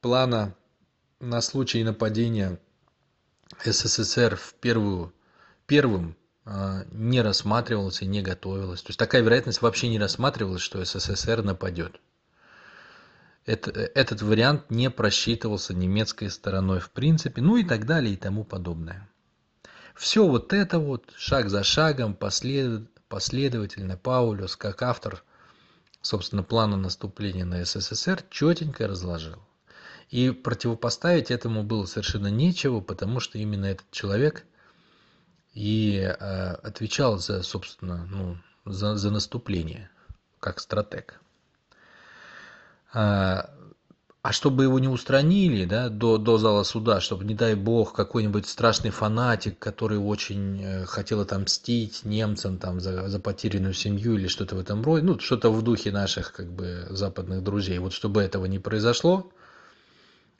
плана 0.00 0.54
на 1.20 1.40
случай 1.40 1.82
нападения 1.84 2.58
СССР 3.64 4.36
в 4.36 4.54
первую, 4.54 5.12
первым 5.66 6.16
э, 6.44 6.84
не 6.92 7.20
рассматривалось 7.22 8.02
и 8.02 8.06
не 8.06 8.22
готовилось. 8.22 8.82
То 8.82 8.90
есть 8.90 8.98
такая 8.98 9.22
вероятность 9.22 9.62
вообще 9.62 9.88
не 9.88 9.98
рассматривалась, 9.98 10.62
что 10.62 10.84
СССР 10.84 11.42
нападет. 11.42 12.00
Это, 13.46 13.70
этот 13.70 14.20
вариант 14.22 14.70
не 14.70 14.90
просчитывался 14.90 15.74
немецкой 15.74 16.30
стороной 16.30 16.78
в 16.78 16.90
принципе, 16.90 17.40
ну 17.40 17.56
и 17.56 17.64
так 17.64 17.86
далее 17.86 18.14
и 18.14 18.16
тому 18.16 18.44
подобное. 18.44 19.09
Все 19.94 20.26
вот 20.26 20.52
это 20.52 20.78
вот 20.78 21.12
шаг 21.16 21.50
за 21.50 21.62
шагом 21.62 22.14
послед... 22.14 22.88
последовательно 23.08 23.96
Паулюс, 23.96 24.56
как 24.56 24.82
автор, 24.82 25.22
собственно, 26.02 26.42
плана 26.42 26.76
наступления 26.76 27.44
на 27.44 27.64
СССР, 27.64 28.22
четенько 28.30 28.86
разложил. 28.86 29.42
И 30.08 30.30
противопоставить 30.30 31.30
этому 31.30 31.62
было 31.62 31.86
совершенно 31.86 32.28
нечего, 32.28 32.80
потому 32.80 33.20
что 33.20 33.38
именно 33.38 33.66
этот 33.66 33.90
человек 33.90 34.44
и 35.54 35.98
э, 35.98 36.14
отвечал 36.62 37.18
за, 37.18 37.42
собственно, 37.42 38.06
ну, 38.06 38.36
за, 38.64 38.96
за 38.96 39.10
наступление, 39.10 39.90
как 40.40 40.60
стратег. 40.60 41.20
А, 42.92 43.50
а 44.22 44.32
чтобы 44.32 44.64
его 44.64 44.78
не 44.78 44.88
устранили 44.88 45.64
да, 45.64 45.88
до, 45.88 46.18
до 46.18 46.36
зала 46.36 46.62
суда, 46.62 47.00
чтобы, 47.00 47.24
не 47.24 47.34
дай 47.34 47.54
бог, 47.54 47.94
какой-нибудь 47.94 48.46
страшный 48.46 48.90
фанатик, 48.90 49.58
который 49.58 49.98
очень 49.98 50.62
э, 50.62 50.84
хотел 50.84 51.20
отомстить 51.20 52.04
немцам 52.04 52.58
там, 52.58 52.80
за, 52.80 53.08
за 53.08 53.18
потерянную 53.18 53.72
семью 53.72 54.16
или 54.16 54.28
что-то 54.28 54.56
в 54.56 54.58
этом 54.58 54.82
роде, 54.82 55.04
ну, 55.06 55.18
что-то 55.18 55.50
в 55.50 55.62
духе 55.62 55.90
наших 55.90 56.34
как 56.34 56.52
бы 56.52 56.86
западных 56.90 57.42
друзей, 57.42 57.78
вот 57.78 57.94
чтобы 57.94 58.20
этого 58.22 58.44
не 58.44 58.58
произошло, 58.58 59.32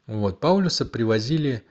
вот, 0.06 0.40
Паулюса 0.40 0.84
привозили 0.84 1.64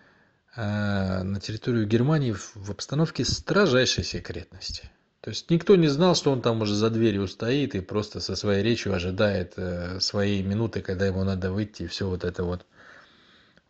э, 0.55 1.21
на 1.21 1.39
территорию 1.39 1.85
Германии 1.85 2.31
в, 2.31 2.53
в 2.55 2.71
обстановке 2.71 3.23
строжайшей 3.23 4.03
секретности. 4.03 4.89
То 5.21 5.31
есть 5.31 5.49
никто 5.49 5.75
не 5.75 5.89
знал, 5.89 6.15
что 6.15 6.31
он 6.31 6.41
там 6.41 6.61
уже 6.61 6.73
за 6.75 6.89
дверью 6.89 7.27
стоит 7.27 7.75
и 7.75 7.81
просто 7.81 8.21
со 8.21 8.35
своей 8.37 8.63
речью 8.63 8.93
ожидает 8.93 9.53
э, 9.57 9.99
своей 9.99 10.41
минуты, 10.43 10.81
когда 10.81 11.05
ему 11.07 11.25
надо 11.25 11.51
выйти 11.51 11.83
и 11.83 11.87
все 11.87 12.07
вот 12.07 12.23
это 12.23 12.45
вот 12.45 12.65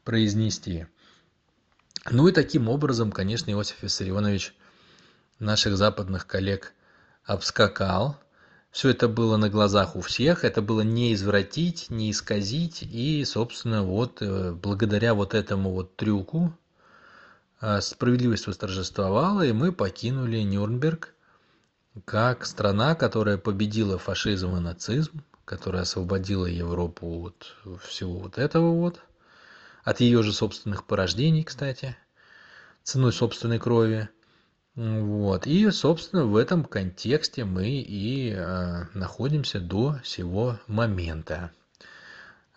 произнести. 0.03 0.85
Ну 2.11 2.27
и 2.27 2.31
таким 2.31 2.69
образом, 2.69 3.11
конечно, 3.11 3.49
Иосиф 3.49 3.81
Виссарионович 3.81 4.53
наших 5.39 5.75
западных 5.75 6.27
коллег 6.27 6.73
обскакал. 7.25 8.17
Все 8.69 8.89
это 8.89 9.07
было 9.07 9.35
на 9.37 9.49
глазах 9.49 9.95
у 9.95 10.01
всех, 10.01 10.43
это 10.45 10.61
было 10.61 10.81
не 10.81 11.15
извратить, 11.15 11.89
не 11.89 12.11
исказить. 12.11 12.83
И, 12.83 13.25
собственно, 13.25 13.81
вот 13.81 14.21
э, 14.21 14.51
благодаря 14.51 15.15
вот 15.15 15.33
этому 15.33 15.71
вот 15.71 15.95
трюку 15.95 16.53
э, 17.59 17.81
справедливость 17.81 18.45
восторжествовала, 18.45 19.43
и 19.43 19.51
мы 19.51 19.71
покинули 19.71 20.41
Нюрнберг– 20.41 21.15
как 22.05 22.45
страна, 22.45 22.95
которая 22.95 23.37
победила 23.37 23.97
фашизм 23.97 24.55
и 24.55 24.59
нацизм, 24.59 25.23
которая 25.45 25.83
освободила 25.83 26.45
Европу 26.45 27.25
от 27.27 27.55
всего 27.83 28.19
вот 28.19 28.37
этого 28.37 28.71
вот, 28.75 29.01
от 29.83 29.99
ее 29.99 30.21
же 30.23 30.33
собственных 30.33 30.85
порождений, 30.85 31.43
кстати, 31.43 31.97
ценой 32.83 33.13
собственной 33.13 33.59
крови, 33.59 34.09
Вот. 34.75 35.47
И, 35.47 35.69
собственно, 35.71 36.25
в 36.25 36.35
этом 36.35 36.63
контексте 36.63 37.43
мы 37.43 37.67
и 37.81 38.31
э, 38.31 38.85
находимся 38.93 39.59
до 39.59 39.99
сего 40.03 40.59
момента. 40.67 41.51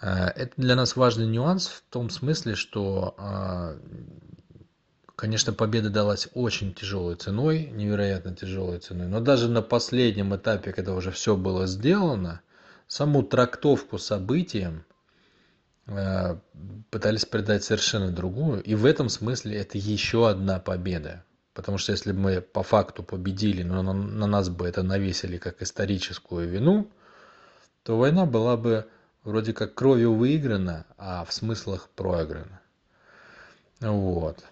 Э, 0.01 0.27
это 0.29 0.53
для 0.57 0.77
нас 0.77 0.97
важный 0.97 1.27
нюанс 1.27 1.69
в 1.69 1.83
том 1.91 2.11
смысле, 2.11 2.55
что, 2.55 3.15
э, 3.19 3.79
конечно, 5.23 5.53
победа 5.53 5.89
далась 5.89 6.27
очень 6.35 6.75
тяжелой 6.75 7.15
ценой, 7.15 7.67
невероятно 7.67 8.35
тяжелой 8.35 8.81
ценой, 8.81 9.07
но 9.07 9.21
даже 9.21 9.49
на 9.49 9.63
последнем 9.63 10.35
этапе, 10.35 10.73
когда 10.73 10.95
уже 10.95 11.13
все 11.13 11.37
было 11.37 11.69
сделано, 11.69 12.41
саму 12.89 13.23
трактовку 13.23 13.99
событиям 13.99 14.85
э, 15.87 16.37
пытались 16.91 17.25
придать 17.25 17.63
совершенно 17.63 18.11
другую, 18.11 18.65
и 18.65 18.75
в 18.75 18.85
этом 18.85 19.09
смысле 19.09 19.59
это 19.59 19.79
еще 19.79 20.29
одна 20.29 20.59
победа. 20.59 21.25
Потому 21.55 21.79
что 21.79 21.93
если 21.93 22.11
бы 22.11 22.19
мы 22.19 22.41
по 22.41 22.65
факту 22.65 23.05
победили, 23.05 23.63
но 23.63 23.81
на, 23.81 23.93
на 23.93 24.27
нас 24.27 24.49
бы 24.49 24.67
это 24.67 24.83
навесили 24.83 25.39
как 25.39 25.63
историческую 25.63 26.49
вину, 26.49 26.91
то 27.85 27.97
война 27.97 28.27
была 28.27 28.57
бы 28.57 28.89
вроде 29.23 29.53
как 29.53 29.75
кровью 29.75 30.15
выиграна, 30.15 30.85
а 30.99 31.25
в 31.25 31.33
смыслах 31.33 31.91
проиграна. 31.91 32.61
Вот. 33.79 34.43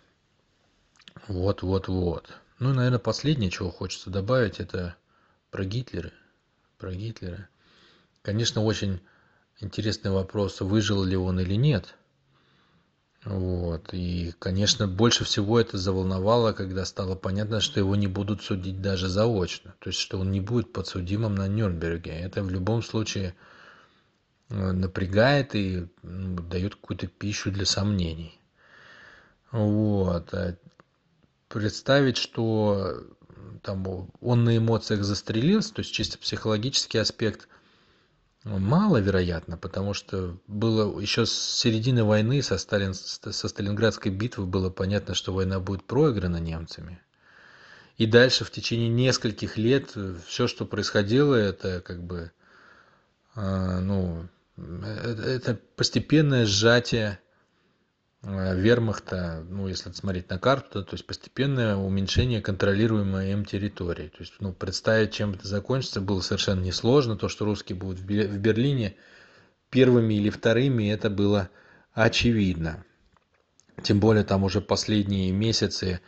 Вот, 1.29 1.63
вот, 1.63 1.89
вот. 1.89 2.33
Ну 2.59 2.73
и, 2.73 2.75
наверное, 2.75 2.99
последнее, 2.99 3.51
чего 3.51 3.71
хочется 3.71 4.11
добавить, 4.11 4.61
это 4.61 4.97
про 5.51 5.65
Гитлера. 5.65 6.13
Про 6.79 6.95
Гитлера. 6.95 7.49
Конечно, 8.23 8.63
очень 8.63 9.01
интересный 9.61 10.11
вопрос, 10.11 10.61
выжил 10.61 11.05
ли 11.05 11.17
он 11.17 11.41
или 11.41 11.55
нет– 11.55 11.95
вот. 13.25 13.93
И, 13.93 14.33
конечно, 14.39 14.87
больше 14.89 15.25
всего 15.25 15.61
это 15.61 15.77
заволновало, 15.77 16.53
когда 16.53 16.85
стало 16.85 17.15
понятно, 17.15 17.61
что 17.61 17.79
его 17.79 17.95
не 17.95 18.07
будут 18.07 18.43
судить 18.43 18.81
даже 18.81 19.09
заочно. 19.09 19.75
То 19.79 19.91
есть, 19.91 19.99
что 19.99 20.19
он 20.19 20.31
не 20.31 20.41
будет 20.41 20.73
подсудимым 20.73 21.35
на 21.35 21.47
Нюрнберге. 21.47 22.13
Это 22.13 22.43
в 22.43 22.51
любом 22.51 22.83
случае 22.83 23.35
э, 24.49 24.73
напрягает 24.73 25.55
и 25.55 25.87
ну, 26.03 26.43
дает 26.43 26.77
какую-то 26.77 27.09
пищу 27.09 27.51
для 27.51 27.67
сомнений. 27.67 28.41
Вот. 29.53 30.33
Представить, 31.51 32.17
что 32.17 33.05
там 33.63 34.11
он 34.21 34.45
на 34.45 34.57
эмоциях 34.57 35.05
застрелился, 35.05 35.75
то 35.75 35.81
есть 35.81 35.93
чисто 35.93 36.17
психологический 36.17 36.99
аспект– 36.99 37.47
маловероятно 38.45 39.59
потому 39.59 39.93
что 39.93 40.39
было 40.47 40.99
еще 40.99 41.27
с 41.27 41.33
середины 41.33 42.05
войны 42.05 42.43
со 42.43 42.57
сталин 42.57 42.95
со 42.95 43.49
сталинградской 43.49 44.11
битвы 44.11 44.47
было 44.47 44.71
понятно 44.71 45.15
что 45.15 45.33
война 45.33 45.61
будет 45.61 45.85
проиграна 45.85 46.39
немцами. 46.39 47.01
И 47.99 48.07
дальше 48.07 48.45
в 48.45 48.51
течение 48.51 48.89
нескольких 48.89 49.59
лет 49.59 49.95
все 50.27 50.47
что 50.47 50.65
происходило 50.65 51.35
это 51.35 51.83
как 51.83 52.03
бы 52.03 52.33
а, 53.35 53.81
ну 53.81 54.27
это 54.57 55.59
постепенное 55.77 56.47
сжатие 56.47 57.19
Э, 57.19 57.30
вермахта, 58.23 59.45
ну, 59.49 59.67
если 59.69 59.91
смотреть 59.93 60.29
на 60.29 60.39
карту, 60.39 60.85
то 60.85 60.95
есть 60.95 61.07
постепенное 61.07 61.77
уменьшение 61.77 62.43
контролируемой 62.43 63.33
им 63.33 63.45
территории. 63.45 64.09
То 64.09 64.19
есть, 64.21 64.35
ну, 64.41 64.53
представить, 64.53 65.13
чем 65.13 65.33
это 65.33 65.49
закончится, 65.49 66.01
было 66.01 66.21
совершенно 66.21 66.61
несложно. 66.61 67.17
То, 67.17 67.29
что 67.29 67.45
русские 67.47 67.77
будут 67.79 67.99
в 67.99 68.05
Берлине 68.05 68.95
первыми 69.71 70.15
или 70.15 70.29
вторыми, 70.29 70.91
это 70.91 71.09
было 71.09 71.49
очевидно. 71.95 72.85
Тем 73.83 74.01
более 74.01 74.25
там 74.25 74.45
уже 74.45 74.61
последние 74.61 75.33
месяцы 75.33 76.01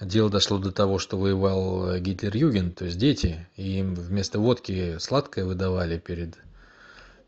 дело 0.00 0.28
дошло 0.28 0.58
до 0.58 0.72
того, 0.72 0.98
что 0.98 1.16
воевал 1.16 1.96
Гитлер-Юген, 1.98 2.72
то 2.72 2.86
есть 2.86 2.98
дети, 2.98 3.46
и 3.54 3.78
им 3.78 3.94
вместо 3.94 4.40
водки 4.40 4.98
сладкое 4.98 5.44
выдавали 5.44 5.98
перед 5.98 6.36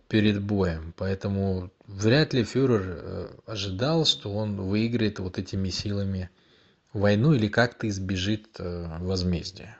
перед 0.08 0.42
боем. 0.42 0.94
Поэтому 0.96 1.70
вряд 1.86 2.32
ли 2.32 2.44
фюрер 2.44 2.82
э, 2.86 3.28
ожидал, 3.46 4.04
что 4.04 4.32
он 4.32 4.56
выиграет 4.56 5.18
вот 5.18 5.38
этими 5.38 5.70
силами 5.70 6.30
войну 6.92 7.32
или 7.32 7.48
как-то 7.48 7.88
избежит 7.88 8.48
э, 8.58 8.98
возмездия. 9.00 9.76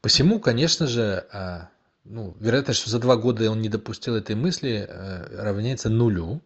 Посему, 0.00 0.38
конечно 0.38 0.86
же, 0.86 1.26
а, 1.32 1.70
ну, 2.04 2.36
вероятность, 2.38 2.80
что 2.80 2.90
за 2.90 3.00
два 3.00 3.16
года 3.16 3.50
он 3.50 3.60
не 3.60 3.68
допустил 3.68 4.14
этой 4.14 4.36
мысли, 4.36 4.86
э, 4.88 5.42
равняется 5.42 5.88
нулю. 5.90 6.40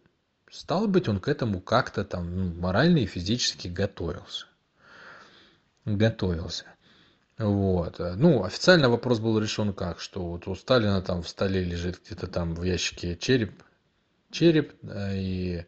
Стало 0.51 0.87
быть, 0.87 1.07
он 1.07 1.19
к 1.19 1.27
этому 1.27 1.61
как-то 1.61 2.03
там 2.03 2.35
ну, 2.35 2.53
морально 2.55 2.97
и 2.99 3.05
физически 3.05 3.67
готовился. 3.67 4.47
Готовился. 5.85 6.65
Вот. 7.43 7.99
Э, 7.99 8.13
ну, 8.15 8.43
официально 8.45 8.89
вопрос 8.89 9.19
был 9.19 9.37
решен 9.37 9.73
как, 9.73 9.99
что 9.99 10.25
вот 10.25 10.47
у 10.47 10.55
Сталина 10.55 11.01
там 11.01 11.21
в 11.21 11.27
столе 11.27 11.63
лежит 11.63 11.99
где-то 12.05 12.27
там 12.27 12.55
в 12.55 12.63
ящике 12.63 13.17
череп, 13.17 13.51
череп, 14.31 14.73
и 14.83 15.65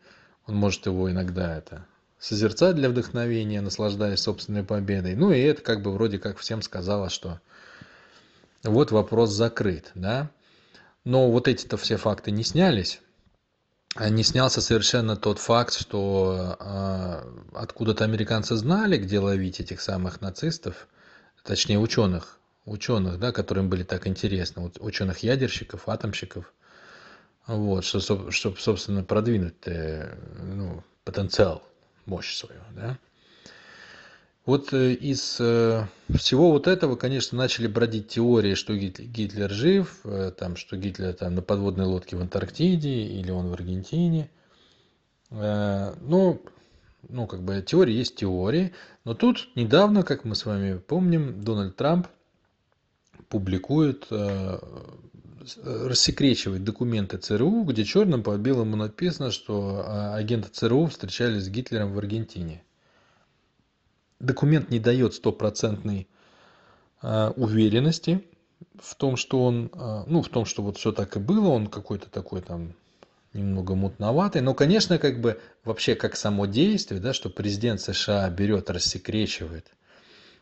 он 0.48 0.56
может 0.56 0.86
его 0.86 1.12
иногда 1.12 1.58
это 1.58 1.86
созерцать 2.18 2.76
для 2.76 2.90
вдохновения, 2.90 3.60
наслаждаясь 3.60 4.22
собственной 4.22 4.64
победой. 4.64 5.16
Ну 5.16 5.32
и 5.32 5.40
это 5.40 5.62
как 5.62 5.82
бы 5.82 5.92
вроде 5.92 6.18
как 6.18 6.38
всем 6.38 6.62
сказала, 6.62 7.10
что 7.10 7.42
вот 8.64 8.92
вопрос 8.92 9.32
закрыт, 9.32 9.92
да. 9.96 10.32
Но 11.04 11.30
вот 11.30 11.48
эти-то 11.48 11.78
все 11.78 11.98
факты 11.98 12.32
не 12.32 12.44
снялись. 12.44 13.02
Не 14.00 14.24
снялся 14.24 14.62
совершенно 14.62 15.18
тот 15.18 15.40
факт, 15.40 15.74
что 15.74 16.58
э, 16.60 17.24
откуда-то 17.54 18.04
американцы 18.06 18.56
знали, 18.56 18.98
где 18.98 19.20
ловить 19.20 19.60
этих 19.60 19.82
самых 19.82 20.22
нацистов, 20.22 20.88
точнее 21.46 21.80
ученых, 21.80 22.40
ученых, 22.66 23.20
да, 23.20 23.32
которым 23.32 23.70
были 23.70 23.84
так 23.84 24.08
интересны, 24.08 24.72
ученых 24.80 25.20
ядерщиков, 25.20 25.88
атомщиков, 25.88 26.52
вот, 27.48 27.86
что, 27.86 28.00
чтобы, 28.32 28.60
собственно, 28.60 29.04
продвинуть 29.04 29.54
э, 29.66 30.18
ну, 30.42 30.84
потенциал, 31.04 31.64
мощь 32.06 32.36
свою, 32.36 32.60
да. 32.76 32.98
Вот 34.48 34.74
э, 34.74 34.94
из 34.94 35.38
э, 35.40 35.86
всего 36.16 36.52
вот 36.52 36.68
этого, 36.68 36.96
конечно, 36.96 37.38
начали 37.38 37.68
бродить 37.68 38.08
теории, 38.10 38.56
что 38.56 38.76
Гитлер 38.76 39.52
жив, 39.52 40.04
там, 40.38 40.56
что 40.56 40.76
Гитлер 40.78 41.14
там 41.14 41.36
на 41.36 41.42
подводной 41.44 41.86
лодке 41.86 42.16
в 42.16 42.22
Антарктиде 42.22 42.90
или 42.90 43.30
он 43.30 43.50
в 43.50 43.54
Аргентине. 43.54 44.30
Ну, 45.30 46.42
ну, 47.10 47.28
как 47.28 47.42
бы 47.42 47.62
теории 47.62 47.94
есть 47.94 48.16
теории, 48.16 48.74
но 49.04 49.14
тут 49.14 49.50
недавно, 49.56 50.04
как 50.04 50.26
мы 50.26 50.36
с 50.36 50.46
вами 50.46 50.78
помним, 50.78 51.44
Дональд 51.44 51.76
Трамп 51.76 52.08
публикует, 53.30 54.08
э, 54.12 54.60
рассекречивает 55.64 56.64
документы 56.64 57.18
ЦРУ, 57.18 57.64
где 57.64 57.84
черным 57.84 58.24
по 58.24 58.38
белому 58.38 58.76
написано, 58.76 59.32
что 59.32 59.84
э, 59.86 60.16
агенты 60.16 60.50
ЦРУ 60.50 60.88
встречались 60.88 61.44
с 61.44 61.50
Гитлером 61.50 61.94
в 61.94 61.98
Аргентине. 61.98 62.64
Документ 64.20 64.70
не 64.70 64.80
дает 64.80 65.14
стопроцентной 65.14 66.08
э, 67.02 67.30
уверенности 67.36 68.24
в 68.80 68.96
том, 68.96 69.18
что 69.18 69.44
он, 69.44 69.70
ну, 70.08 70.22
в 70.22 70.30
том, 70.30 70.46
что 70.46 70.64
вот 70.64 70.78
все 70.78 70.92
так 70.92 71.18
и 71.18 71.20
было, 71.20 71.50
он 71.50 71.68
какой-то 71.68 72.10
такой 72.10 72.42
там 72.42 72.74
немного 73.36 73.76
мутноватый. 73.76 74.42
Но, 74.42 74.54
конечно, 74.54 74.98
как 74.98 75.22
бы 75.22 75.40
вообще 75.64 75.96
как 75.96 76.16
само 76.16 76.46
действие, 76.46 77.00
да, 77.00 77.14
что 77.14 77.30
президент 77.30 77.82
США 77.82 78.30
берет, 78.30 78.70
рассекречивает 78.70 79.68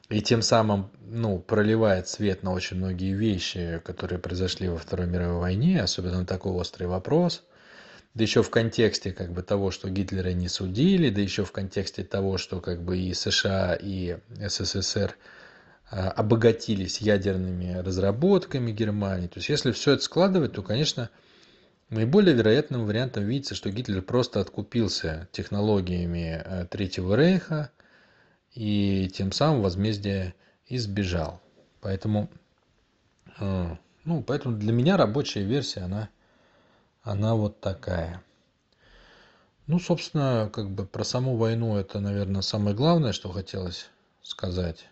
и 0.09 0.21
тем 0.21 0.41
самым 0.41 0.91
ну, 1.05 1.39
проливает 1.39 2.07
свет 2.07 2.43
на 2.43 2.51
очень 2.51 2.77
многие 2.77 3.13
вещи, 3.13 3.81
которые 3.83 4.19
произошли 4.19 4.67
во 4.67 4.77
Второй 4.77 5.07
мировой 5.07 5.39
войне, 5.39 5.81
особенно 5.81 6.19
на 6.19 6.25
такой 6.25 6.51
острый 6.53 6.87
вопрос. 6.87 7.43
Да 8.13 8.23
еще 8.23 8.43
в 8.43 8.49
контексте 8.51 9.11
как 9.11 9.31
бы 9.31 9.41
того, 9.41 9.71
что 9.71 9.89
Гитлера 9.89 10.33
не 10.33 10.47
судили, 10.47 11.09
да 11.09 11.19
еще 11.21 11.45
в 11.45 11.51
контексте 11.51 12.03
того, 12.03 12.37
что 12.37 12.61
как 12.61 12.83
бы 12.83 12.97
и 12.99 13.13
США, 13.13 13.73
и 13.73 14.17
СССР 14.37 15.15
а, 15.89 16.11
обогатились 16.11 17.01
ядерными 17.01 17.73
разработками 17.79 18.71
Германии. 18.71 19.27
То 19.27 19.39
есть 19.39 19.49
если 19.49 19.71
все 19.71 19.93
это 19.93 20.03
складывать, 20.03 20.53
то, 20.53 20.61
конечно, 20.61 21.09
Наиболее 21.89 22.35
вероятным 22.35 22.85
вариантом 22.85 23.25
видится, 23.25 23.55
что 23.55 23.69
Гитлер 23.69 24.01
просто 24.01 24.39
откупился 24.39 25.27
технологиями 25.31 26.41
э, 26.43 26.65
Третьего 26.65 27.15
Рейха 27.15 27.71
и 28.53 29.09
тем 29.13 29.31
самым 29.31 29.61
возмездие 29.61 30.33
избежал. 30.67 31.41
Поэтому, 31.81 32.29
э, 33.39 33.75
ну, 34.05 34.23
поэтому 34.23 34.57
для 34.57 34.71
меня 34.71 34.97
рабочая 34.97 35.43
версия, 35.43 35.81
она, 35.81 36.09
она 37.03 37.35
вот 37.35 37.59
такая. 37.59 38.23
Ну, 39.67 39.79
собственно, 39.79 40.49
как 40.51 40.69
бы 40.69 40.85
про 40.85 41.03
саму 41.03 41.37
войну 41.37 41.77
это, 41.77 41.99
наверное, 41.99 42.41
самое 42.41 42.75
главное, 42.75 43.13
что 43.13 43.31
хотелось 43.31 43.89
сказать. 44.21 44.89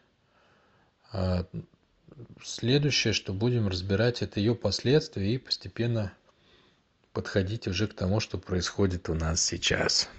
А 1.11 1.45
следующее, 2.43 3.13
что 3.13 3.33
будем 3.33 3.67
разбирать, 3.67 4.21
это 4.21 4.39
ее 4.39 4.55
последствия 4.55 5.33
и 5.33 5.37
постепенно 5.37 6.13
подходить 7.13 7.67
уже 7.67 7.87
к 7.87 7.93
тому, 7.93 8.19
что 8.19 8.37
происходит 8.37 9.09
у 9.09 9.13
нас 9.13 9.43
сейчас. 9.43 10.09